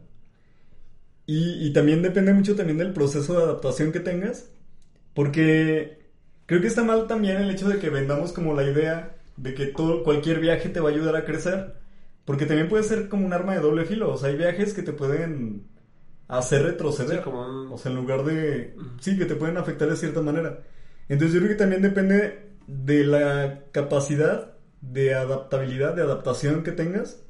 [1.26, 4.50] Y, y también depende mucho también del proceso de adaptación que tengas,
[5.16, 6.00] porque
[6.48, 9.68] creo que está mal también el hecho de que vendamos como la idea de que
[9.68, 11.76] todo, cualquier viaje te va a ayudar a crecer,
[12.26, 14.84] porque también puede ser como un arma de doble filo, o sea, hay viajes que
[14.84, 15.68] te pueden
[16.28, 19.90] hacer retroceder, Sí, como un- o sea, en lugar de, sí, que te pueden afectar
[19.90, 20.60] de cierta manera.
[21.10, 27.23] Entonces yo creo que también depende de la capacidad de adaptabilidad, de adaptación que tengas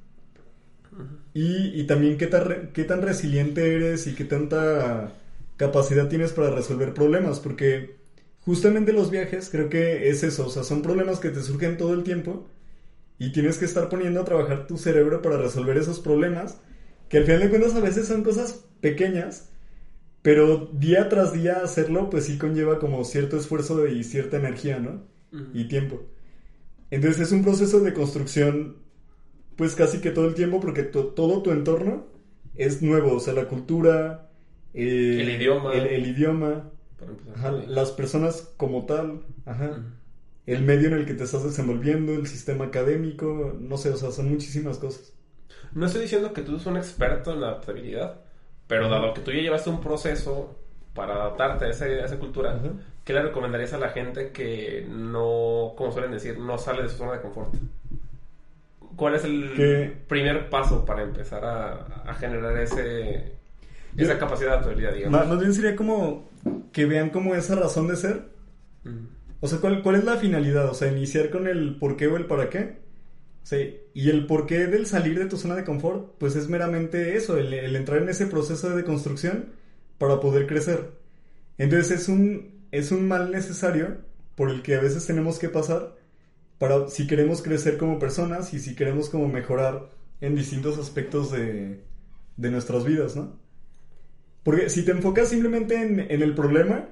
[1.33, 5.13] y, y también qué tan, qué tan resiliente eres y qué tanta
[5.57, 7.97] capacidad tienes para resolver problemas, porque
[8.41, 11.93] justamente los viajes creo que es eso, o sea, son problemas que te surgen todo
[11.93, 12.47] el tiempo
[13.19, 16.59] y tienes que estar poniendo a trabajar tu cerebro para resolver esos problemas,
[17.09, 19.49] que al final de cuentas a veces son cosas pequeñas,
[20.21, 25.03] pero día tras día hacerlo pues sí conlleva como cierto esfuerzo y cierta energía, ¿no?
[25.53, 26.01] Y tiempo.
[26.91, 28.77] Entonces es un proceso de construcción,
[29.57, 32.07] pues casi que todo el tiempo, porque to- todo tu entorno
[32.55, 34.29] es nuevo, o sea, la cultura,
[34.73, 35.73] eh, El idioma.
[35.73, 36.71] el, el idioma,
[37.35, 39.83] ajá, las personas como tal, ajá,
[40.45, 44.09] el medio en el que te estás desenvolviendo, el sistema académico, no sé, o sea,
[44.11, 45.13] son muchísimas cosas.
[45.73, 48.21] No estoy diciendo que tú eres un experto en la adaptabilidad,
[48.67, 50.55] pero dado que tú ya llevaste un proceso
[50.93, 52.71] para adaptarte a, esa cultura, Ajá.
[53.03, 56.97] ¿qué le recomendarías a la gente que no, como suelen decir, no sale de su
[56.97, 57.55] zona de confort?
[58.95, 61.73] ¿Cuál es el Que- primer paso para empezar a,
[62.05, 63.33] a generar ese,
[63.95, 65.19] Yo- esa capacidad de adaptabilidad, digamos?
[65.19, 66.29] Más, más bien sería como
[66.71, 68.33] que vean como esa razón de ser,
[68.85, 69.07] Mm.
[69.39, 70.69] O sea, ¿cuál, ¿cuál es la finalidad?
[70.69, 72.77] O sea, iniciar con el por qué o el para qué.
[73.43, 77.37] Sí, y el porqué del salir de tu zona de confort, pues es meramente eso,
[77.37, 79.49] el, el entrar en ese proceso de construcción
[79.97, 80.91] para poder crecer.
[81.57, 83.97] Entonces es un, es un mal necesario
[84.35, 85.93] por el que a veces tenemos que pasar
[86.57, 89.89] para si queremos crecer como personas y si queremos como mejorar
[90.21, 91.83] en distintos aspectos de,
[92.37, 93.37] de nuestras vidas, ¿no?
[94.43, 96.89] Porque si te enfocas simplemente en, en el problema,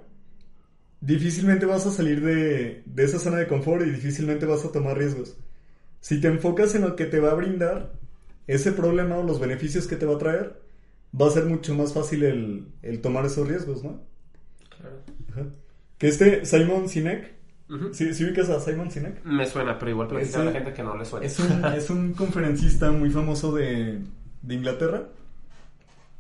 [1.02, 4.98] difícilmente vas a salir de, de esa zona de confort y difícilmente vas a tomar
[4.98, 5.38] riesgos.
[6.00, 7.94] Si te enfocas en lo que te va a brindar
[8.48, 10.62] ese problema o los beneficios que te va a traer,
[11.20, 14.02] va a ser mucho más fácil el, el tomar esos riesgos, ¿no?
[14.70, 15.02] Claro.
[15.32, 15.46] Ajá.
[15.98, 17.34] Que este Simon Sinek,
[17.74, 17.94] Ujú.
[17.94, 19.24] ¿sí, sí ubicas a Simon Sinek?
[19.24, 21.26] Me suena, pero igual platicar a la gente que no le suena.
[21.26, 24.00] Es un, es un conferencista muy famoso de,
[24.42, 25.04] de Inglaterra.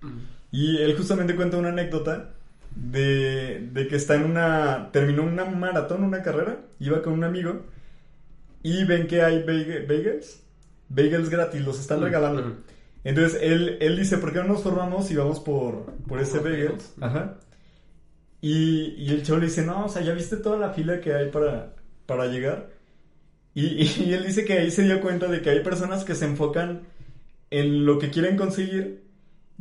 [0.01, 0.17] Mm.
[0.51, 2.31] Y él justamente cuenta una anécdota
[2.75, 4.89] de, de que está en una.
[4.91, 7.61] terminó una maratón, una carrera, iba con un amigo
[8.63, 10.41] y ven que hay bag- bagels,
[10.89, 12.41] bagels gratis, los están Mm, regalando.
[12.43, 12.53] mm.
[13.03, 16.73] Entonces él, él dice: ¿Por qué no nos formamos y vamos por, por ese bagel?
[17.01, 17.35] Ajá.
[18.41, 21.13] Y, y el chavo le dice: No, o sea, ya viste toda la fila que
[21.13, 21.75] hay para,
[22.05, 22.69] para llegar.
[23.53, 26.25] Y, y él dice que ahí se dio cuenta de que hay personas que se
[26.25, 26.81] enfocan
[27.51, 29.03] en lo que quieren conseguir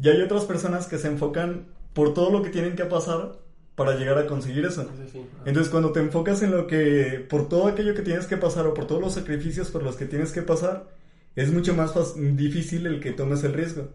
[0.01, 3.39] y hay otras personas que se enfocan por todo lo que tienen que pasar
[3.75, 4.89] para llegar a conseguir eso.
[4.89, 5.43] Ah.
[5.45, 8.75] Entonces cuando te enfocas en lo que, por todo aquello que tienes que pasar o
[8.75, 10.89] por todos los sacrificios por los que tienes que pasar,
[11.37, 11.95] es mucho más
[12.37, 13.89] difícil el que tomes el riesgo.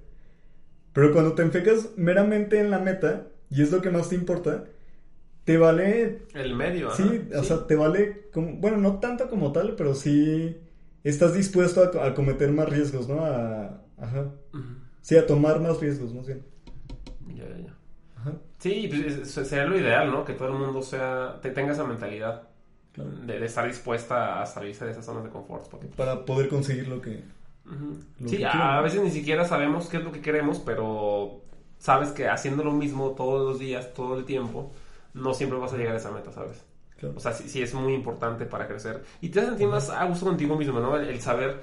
[0.94, 4.66] Pero cuando te enfocas meramente en la meta, y es lo que más te importa,
[5.46, 6.92] te vale El medio.
[6.92, 10.58] Sí, o sea, te vale, como, bueno, no tanto como tal, pero sí
[11.04, 13.24] estás dispuesto a, a cometer más riesgos, ¿no?
[13.26, 14.32] A, ajá.
[15.02, 16.44] Sí, a tomar más riesgos, más bien.
[17.36, 17.74] Ya, ya, ya.
[18.18, 18.34] Ajá.
[18.60, 20.26] Sí, pues es- sería lo ideal, ¿no?
[20.26, 22.50] Que todo el mundo sea, te tenga esa mentalidad
[22.94, 23.12] Claro.
[23.12, 25.68] de, de estar dispuesta a salirse de esas zonas de confort.
[25.70, 27.24] Porque, Para poder conseguir lo que...
[27.66, 28.62] Lo Sí, que a, quieren.
[28.70, 31.42] a veces ni siquiera sabemos qué es lo que queremos, pero
[31.78, 34.72] sabes que haciendo lo mismo todos los días, todo el tiempo,
[35.16, 36.64] no siempre vas a llegar a esa meta, ¿sabes?
[36.98, 37.16] Claro.
[37.18, 39.04] O sea, sí, sí es muy importante para crecer.
[39.22, 40.96] Y te sentir más a gusto contigo mismo, ¿no?
[40.96, 41.62] El, el saber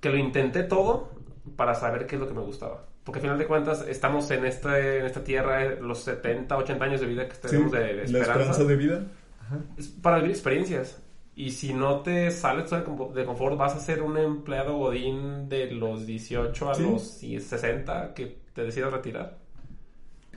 [0.00, 1.10] que lo intenté todo
[1.56, 2.84] para saber qué es lo que me gustaba.
[3.04, 6.84] Porque al final de cuentas estamos en, este, en esta tierra, eh, los 70, 80
[6.84, 9.06] años de vida que Sí, tenemos de, de la esperanza, esperanza de vida.
[9.40, 9.58] Ajá.
[9.78, 11.00] es para vivir experiencias.
[11.36, 16.06] Y si no te sales de confort, vas a ser un empleado godín de los
[16.06, 16.82] 18 a Sí.
[16.84, 19.36] los 60 que te decidas retirar.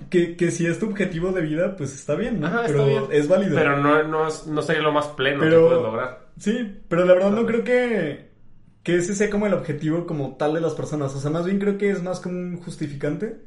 [0.09, 2.47] Que, que si es tu objetivo de vida, pues está bien, ¿no?
[2.47, 3.03] Ajá, está pero bien.
[3.11, 3.55] es válido.
[3.55, 6.27] Pero no, no, no sería lo más pleno Pero- que puedes lograr.
[6.39, 8.29] Sí, pero la verdad no creo que,
[8.83, 11.15] que ese sea como el objetivo como tal de las personas.
[11.15, 13.37] O sea, más bien creo que es más como un justificante.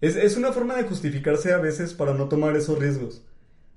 [0.00, 3.24] Es, es una forma de justificarse a veces para no tomar esos riesgos.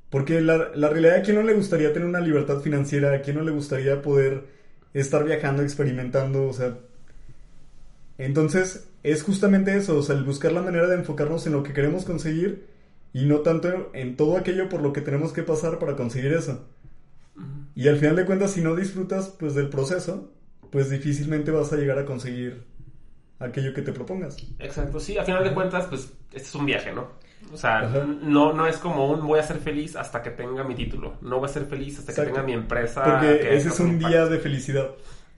[0.10, 3.14] Porque la, la realidad, ¿a quién no le gustaría tener una libertad financiera?
[3.14, 4.44] ¿A quién no le gustaría poder
[4.94, 6.48] estar viajando, experimentando?
[6.48, 6.78] O sea,
[8.24, 11.74] entonces es justamente eso, o sea, el buscar la manera de enfocarnos en lo que
[11.74, 12.68] queremos conseguir
[13.14, 16.66] y no tanto en todo aquello por lo que tenemos que pasar para conseguir eso.
[17.76, 20.32] Y al final de cuentas, si no disfrutas pues del proceso,
[20.70, 22.64] pues difícilmente vas a llegar a conseguir
[23.40, 24.38] aquello que te propongas.
[24.60, 27.10] Exacto, sí, al final de cuentas, pues este es un viaje, ¿no?
[27.52, 27.82] O sea,
[28.22, 31.40] no, no es como un voy a ser feliz hasta que tenga mi título, no
[31.40, 33.04] voy a ser feliz hasta que tenga mi empresa.
[33.04, 34.92] Porque ese es un día de felicidad.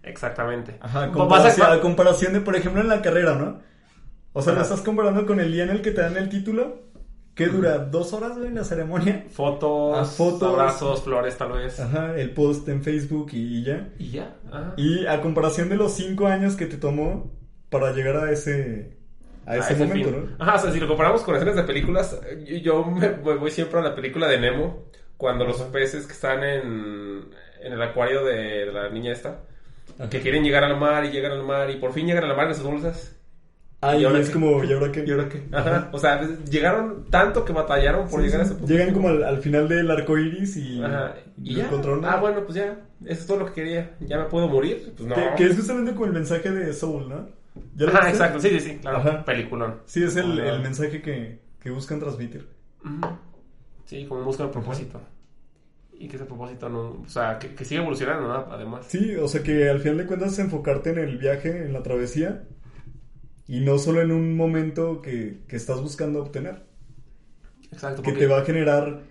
[0.04, 0.78] Exactamente.
[0.82, 3.62] Ajá, comparación, a comparación de, por ejemplo, en la carrera, ¿no?
[4.34, 6.82] O sea, lo estás comparando con el día en el que te dan el título,
[7.36, 9.26] que dura dos horas, en la ceremonia.
[9.32, 11.80] Fotos, ah, fotos, abrazos, flores, tal vez.
[11.80, 13.90] Ajá, el post en Facebook y, ya.
[13.98, 14.74] Y ya, Ajá.
[14.76, 17.32] Y a comparación de los cinco años que te tomó
[17.70, 18.98] para llegar a ese...
[19.46, 20.30] A ese, momento, ¿no?
[20.40, 22.18] Ajá, o sea, si lo comparamos con escenas de películas,
[22.62, 24.86] yo, me voy siempre a la película de Nemo,
[25.18, 27.26] cuando los peces que están en,
[27.62, 29.42] en el acuario de la niña esta,
[30.10, 32.48] que quieren llegar al mar y llegan al mar y por fin llegan al mar
[32.48, 33.16] en sus bolsas.
[33.82, 35.04] Ah, y, ahora es como, ¿y ahora qué?
[35.06, 35.44] ¿Y ahora qué?
[35.52, 35.90] Ajá.
[35.92, 38.72] O sea, llegaron tanto que batallaron por llegar a ese punto.
[38.72, 41.16] Llegan como al, final del arco iris y, Ajá.
[41.38, 41.70] y, ya.
[42.04, 42.78] Ah, bueno, pues ya.
[43.04, 43.98] Eso es todo lo que quería.
[44.00, 44.94] ¿Ya me puedo morir?
[44.96, 45.16] Pues no.
[45.36, 47.88] Que, es justamente como el mensaje de Soul, ¿no?
[47.88, 48.40] Ajá, exacto.
[48.40, 48.78] Sí, sí, sí.
[48.78, 49.00] Claro.
[49.00, 49.26] Ajá.
[49.26, 49.82] Peliculón.
[49.86, 52.48] Sí, es el, el mensaje que, que buscan transmitir.
[53.84, 55.02] Sí, como buscan el propósito
[55.98, 58.52] y que ese propósito no, o sea, que, que siga evolucionando, ¿no?
[58.52, 58.86] Además.
[58.88, 62.44] Sí, o sea que al final de cuentas enfocarte en el viaje, en la travesía
[63.48, 66.64] y no solo en un momento que, que estás buscando obtener.
[67.72, 68.02] Exacto.
[68.02, 69.02] Que te va a generar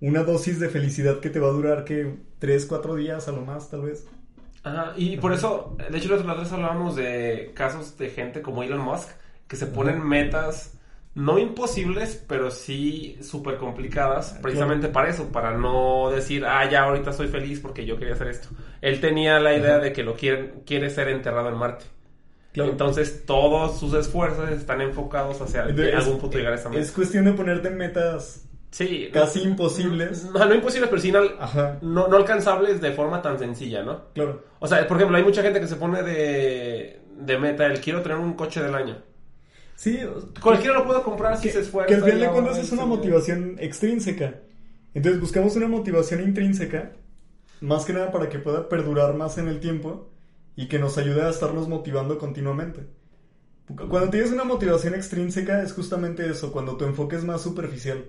[0.00, 3.42] una dosis de felicidad que te va a durar que tres, cuatro días a lo
[3.42, 4.06] más, tal vez.
[4.64, 8.80] Ajá, y por eso, de hecho, los otros hablábamos de casos de gente como Elon
[8.80, 9.08] Musk
[9.48, 10.78] que se ponen metas
[11.14, 17.12] no imposibles, pero sí súper complicadas, precisamente para eso, para no decir, ah, ya ahorita
[17.12, 18.48] soy feliz porque yo quería hacer esto.
[18.80, 21.84] Él tenía la idea de que lo quiere, quiere ser enterrado en Marte.
[22.54, 26.82] Entonces todos sus esfuerzos están enfocados hacia algún punto llegar a esa meta.
[26.82, 30.24] Es cuestión de ponerte metas sí, casi imposibles.
[30.24, 31.22] No, no imposibles, pero sí no,
[31.82, 34.12] no, alcanzables de forma tan sencilla, ¿no?
[34.14, 34.44] Claro.
[34.58, 38.02] O sea, por ejemplo, hay mucha gente que se pone de, de meta el quiero
[38.02, 38.96] tener un coche del año.
[39.76, 39.98] Sí,
[40.40, 41.88] cualquiera lo puede comprar si se esfuerza.
[41.88, 44.40] Que al final de cuentas es una motivación extrínseca.
[44.94, 46.92] Entonces buscamos una motivación intrínseca,
[47.60, 50.10] más que nada para que pueda perdurar más en el tiempo
[50.54, 52.86] y que nos ayude a estarnos motivando continuamente.
[53.88, 58.04] Cuando tienes una motivación extrínseca es justamente eso, cuando tu enfoque es más superficial.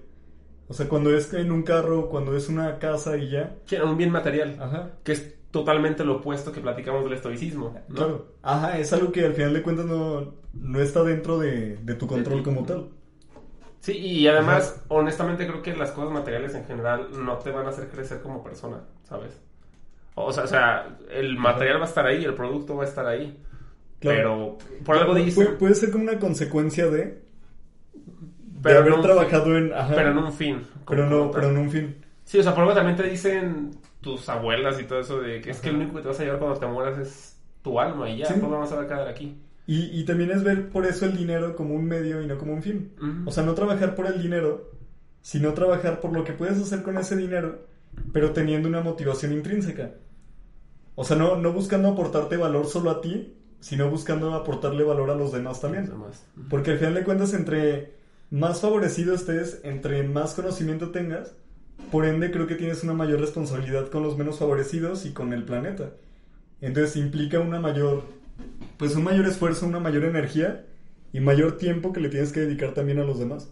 [0.68, 3.56] O sea, cuando es en un carro, cuando es una casa y ya.
[3.66, 4.58] Sí, un bien material.
[4.60, 4.92] Ajá.
[5.04, 7.80] Que es totalmente lo opuesto que platicamos del estoicismo.
[7.94, 8.26] Claro.
[8.42, 12.42] Ajá, es algo que al final de cuentas no, no está dentro de, tu control
[12.42, 12.90] como tal.
[13.80, 17.70] Sí, y además, honestamente creo que las cosas materiales en general no te van a
[17.70, 19.40] hacer crecer como persona, ¿sabes?
[20.16, 23.06] O sea, o sea el material va a estar ahí, el producto va a estar
[23.06, 23.38] ahí.
[24.00, 25.46] Pero por algo dice...
[25.46, 27.22] Puede, ser como una consecuencia de...
[28.64, 29.72] Pero haber trabajado en...
[29.94, 30.64] pero en un fin.
[30.88, 32.04] Pero no, pero en un fin.
[32.24, 33.72] Sí, o sea, por algo también te dicen
[34.04, 36.24] tus abuelas y todo eso de que es que lo único que te vas a
[36.24, 38.34] llevar cuando te mueras es tu alma y ya, ¿Sí?
[38.40, 39.36] vamos a quedar aquí.
[39.66, 42.54] Y, y, también es ver por eso el dinero como un medio y no como
[42.54, 42.92] un fin.
[43.26, 44.72] O sea, no trabajar por el dinero,
[45.22, 47.66] sino trabajar por lo que puedes hacer con ese dinero,
[48.12, 49.92] pero teniendo una motivación intrínseca.
[50.96, 55.16] O sea, no, no buscando aportarte valor solo a ti, sino buscando aportarle valor a
[55.16, 55.90] los demás también.
[56.50, 57.94] Porque al final de cuentas, entre
[58.30, 61.36] más favorecido estés, entre más conocimiento tengas,
[61.94, 65.44] por ende, creo que tienes una mayor responsabilidad con los menos favorecidos y con el
[65.44, 65.92] planeta.
[66.60, 68.06] Entonces implica una mayor,
[68.78, 70.66] pues un mayor esfuerzo, una mayor energía
[71.12, 73.48] y mayor tiempo que le tienes que dedicar también a los demás.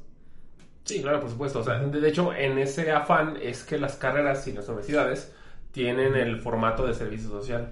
[0.86, 1.60] Sí, claro, por supuesto.
[1.60, 5.32] O sea, de hecho, en ese afán es que las carreras y las universidades
[5.72, 7.70] tienen el formato de servicio social.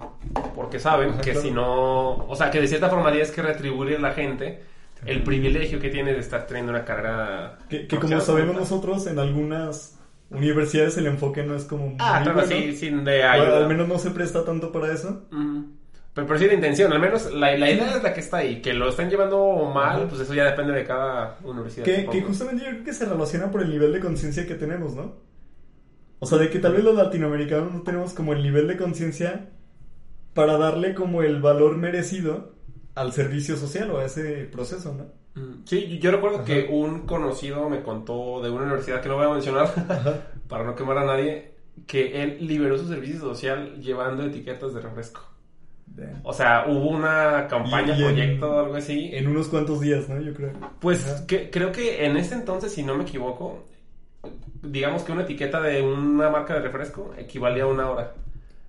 [0.54, 4.00] Porque saben que si no, o sea, que de cierta forma tienes que retribuir a
[4.00, 4.62] la gente
[5.04, 7.58] el privilegio que tiene de estar teniendo una carrera.
[7.68, 9.96] Que, que como sabemos nosotros, en algunas
[10.30, 13.58] universidades el enfoque no es como ah claro sí sin de ayuda.
[13.58, 15.26] al menos no se presta tanto para eso.
[16.12, 18.60] Pero, pero sí la intención al menos la, la, idea es la que está ahí
[18.60, 22.64] que lo están llevando mal pues eso ya depende de cada universidad que, que justamente
[22.64, 25.14] yo creo que se relaciona por el nivel de conciencia que tenemos no
[26.18, 29.50] o sea de que tal vez los latinoamericanos no tenemos como el nivel de conciencia
[30.34, 32.54] para darle como el valor merecido
[33.00, 37.68] al servicio social o a ese proceso no Mm, sí, yo recuerdo que un conocido
[37.68, 39.68] me contó de una universidad que no voy a mencionar
[40.48, 41.52] para no quemar a nadie
[41.86, 45.20] que él liberó su servicio social llevando etiquetas de refresco.
[45.86, 46.20] Damn.
[46.24, 49.10] O sea, hubo una campaña, Y- y en- proyecto algo así.
[49.12, 50.20] En unos cuantos días, ¿no?
[50.20, 50.52] Yo creo.
[50.80, 53.64] Pues que, creo que en ese entonces, si no me equivoco,
[54.62, 58.14] digamos que una etiqueta de una marca de refresco equivalía a una hora.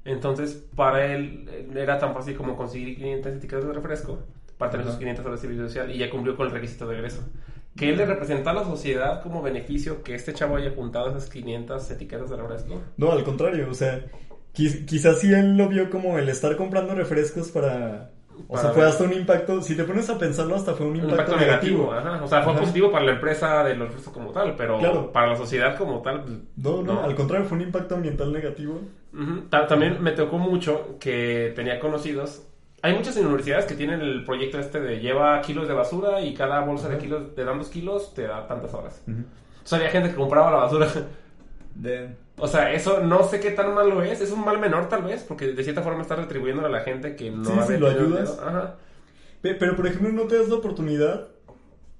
[0.06, 4.20] Entonces, para él eh, era tan fácil como conseguir 500 etiquetas de refresco
[4.58, 6.96] para tener sus 500 horas de servicio social y ya cumplió con el requisito de
[6.98, 7.24] egreso.
[7.76, 11.30] Que él le representa a la sociedad como beneficio que este chavo haya juntado esas
[11.30, 12.82] 500 etiquetas de refresco.
[12.98, 14.06] No, al contrario, o sea,
[14.54, 18.12] quiz- quizás sí él lo vio como el estar comprando refrescos para...
[18.48, 20.98] O sea, fue hasta un impacto, si te pones a pensarlo, hasta fue un Un
[21.00, 21.92] impacto, impacto negativo.
[21.92, 22.24] negativo, ajá.
[22.24, 22.62] O sea, fue Ajá.
[22.62, 25.12] positivo para la empresa de los refrescos como tal, pero Claro.
[25.12, 28.80] para la sociedad como tal, pues, No, no, al contrario, fue un impacto ambiental negativo.
[29.68, 32.44] También me tocó mucho que tenía conocidos.
[32.84, 36.62] Hay muchas universidades que tienen el proyecto este de lleva kilos de basura y cada
[36.62, 39.04] bolsa de kilos te dan dos kilos, te da tantas horas.
[39.08, 40.88] O sea, había gente que compraba la basura.
[41.76, 42.10] De-
[42.42, 44.20] O sea, eso no sé qué tan malo es.
[44.20, 47.16] Es un mal menor tal vez, porque de cierta forma estás retribuyendo a la gente
[47.16, 48.38] que no Sí, ha sí, lo ayudas.
[48.46, 48.76] Ajá.
[49.42, 51.28] Pe- Pero, por ejemplo, ¿no te das la oportunidad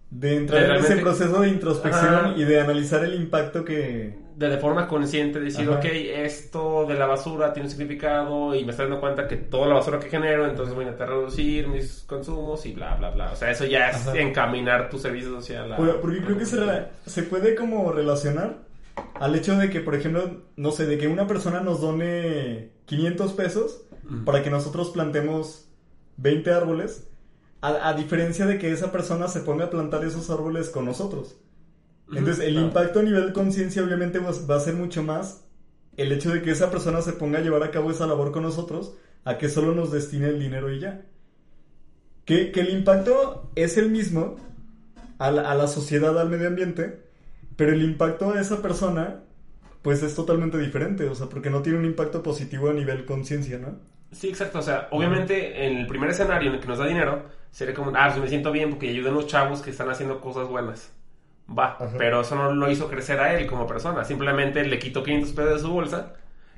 [0.10, 2.34] de entrar De en ese proceso de introspección Ajá.
[2.36, 4.20] y de analizar el impacto que...
[4.36, 5.78] De, de forma consciente decir, Ajá.
[5.78, 9.68] ok, esto de la basura tiene un significado y me estoy dando cuenta que toda
[9.68, 13.32] la basura que genero, entonces voy a intentar reducir mis consumos y bla, bla, bla.
[13.32, 14.18] O sea, eso ya es Ajá.
[14.20, 15.72] encaminar tu servicio social.
[15.72, 18.56] a- Porque, porque creo que se puede como relacionar
[19.16, 23.34] al hecho de que, por ejemplo, no sé, de que una persona nos done 500
[23.34, 23.84] pesos
[24.26, 25.70] para que nosotros plantemos
[26.18, 27.08] 20 árboles,
[27.62, 31.38] a, a diferencia de que esa persona se ponga a plantar esos árboles con nosotros.
[32.10, 32.68] Entonces, el claro.
[32.68, 35.46] impacto a nivel conciencia obviamente va, va a ser mucho más
[35.98, 38.44] el hecho de que esa persona se ponga a llevar a cabo esa labor con
[38.44, 41.06] nosotros a que solo nos destine el dinero y ya.
[42.26, 44.38] Que, que el impacto es el mismo
[45.20, 47.11] a la, a la sociedad, al medio ambiente,
[47.56, 49.22] pero el impacto a esa persona
[49.82, 53.58] pues es totalmente diferente, o sea, porque no tiene un impacto positivo a nivel conciencia,
[53.58, 53.80] ¿no?
[54.12, 54.60] Sí, exacto.
[54.60, 57.92] O sea, obviamente en el primer escenario en el que nos da dinero, sería como,
[57.96, 60.92] ah, pues me siento bien porque ayudan a los chavos que están haciendo cosas buenas.
[61.50, 61.96] Va, Ajá.
[61.98, 64.04] pero eso no lo hizo crecer a él como persona.
[64.04, 66.14] Simplemente le quitó 500 pesos de su bolsa,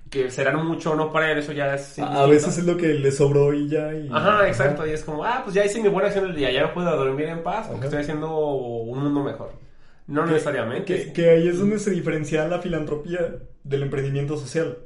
[0.09, 1.97] que serán mucho o no para él, eso ya es...
[1.99, 3.93] A, veces es lo que le sobró y ya.
[3.93, 4.85] Y, Ajá, exacto.
[4.85, 7.27] Y es como, ah, pues ya hice mi buena acción del día, ya puedo dormir
[7.27, 7.85] en paz porque Ajá.
[7.85, 9.62] estoy haciendo un mundo mejor.
[10.07, 10.85] No Que- necesariamente.
[10.85, 14.79] Que, que ahí es donde se diferencia la filantropía del emprendimiento social.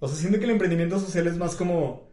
[0.00, 2.10] O sea, siento que el emprendimiento social es más como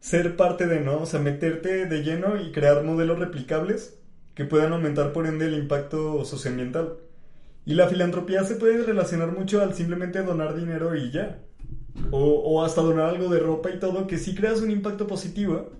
[0.00, 1.02] ser parte de, ¿no?
[1.02, 3.98] O sea, meterte de lleno y crear modelos replicables
[4.34, 6.98] que puedan aumentar por ende el impacto socioambiental.
[7.64, 11.40] Y la filantropía se puede relacionar mucho al simplemente donar dinero y ya.
[12.10, 15.70] O, o hasta donar algo de ropa y todo, que sí creas un impacto positivo,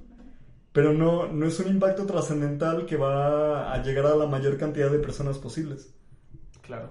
[0.76, 4.90] pero no, no es un impacto trascendental que va a llegar a la mayor cantidad
[4.90, 5.88] de personas posibles.
[6.60, 6.90] Claro.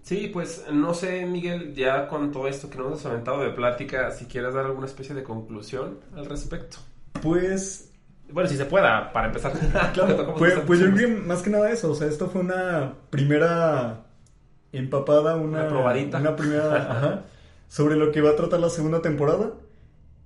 [0.00, 4.10] Sí, pues no sé, Miguel, ya con todo esto que nos hemos aventado de plática,
[4.12, 6.78] si quieres dar alguna especie de conclusión al respecto.
[7.20, 7.92] Pues,
[8.32, 9.52] Bueno, si se pueda, para empezar.
[9.92, 12.94] claro, pues, pues yo creo que más que nada eso, o sea, esto fue una
[13.10, 14.06] primera
[14.72, 16.18] empapada, una, Una probadita.
[16.18, 17.22] una primera, ajá,
[17.68, 19.52] sobre lo que va a tratar la segunda temporada,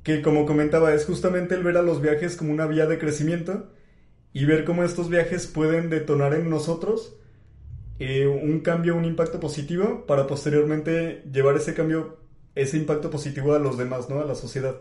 [0.03, 3.70] que como comentaba, es justamente el ver a los viajes como una vía de crecimiento
[4.32, 7.16] y ver cómo estos viajes pueden detonar en nosotros
[7.98, 12.18] eh, un cambio, un impacto positivo para posteriormente llevar ese cambio,
[12.55, 14.20] ese impacto positivo a los demás, ¿no?
[14.20, 14.76] A la sociedad.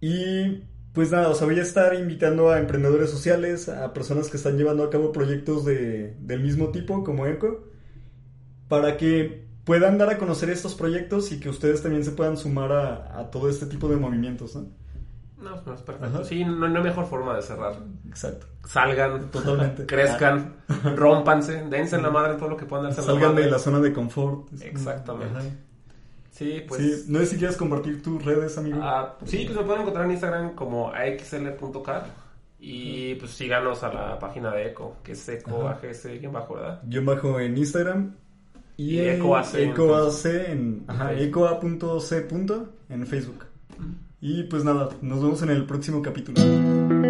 [0.00, 4.36] Y pues nada, o sea, voy a estar invitando a emprendedores sociales, a personas que
[4.36, 7.64] están llevando a cabo proyectos de, del mismo tipo, como ECO,
[8.68, 12.72] para que puedan dar a conocer estos proyectos y que ustedes también se puedan sumar
[12.72, 14.66] a, a todo este tipo de movimientos, ¿no?
[15.42, 16.06] No, no, es perfecto.
[16.06, 16.24] Ajá.
[16.24, 17.74] Sí, no, no hay mejor forma de cerrar.
[18.08, 18.46] Exacto.
[18.66, 19.86] Salgan, Totalmente.
[19.86, 20.54] crezcan,
[20.96, 23.58] rómpanse, dense en la madre todo lo que puedan darse en la Salgan de la
[23.58, 24.52] zona de confort.
[24.62, 25.38] Exactamente.
[25.38, 25.48] Ajá.
[26.30, 26.80] Sí, pues.
[26.80, 28.78] Sí, no sé si quieres compartir tus redes, amigo.
[28.80, 32.06] Ah, sí, pues me pueden encontrar en Instagram como axl.car
[32.58, 35.68] y pues síganos a la página de Eco, que es Eco.
[35.68, 36.80] AGS, bajo, ¿verdad?
[36.88, 38.14] Yo bajo en Instagram
[38.76, 42.28] y, Y en EcoAC, EcoAC en ajá, ecoa.c.
[42.88, 43.46] en Facebook.
[44.20, 47.01] Y pues nada, nos vemos en el próximo capítulo.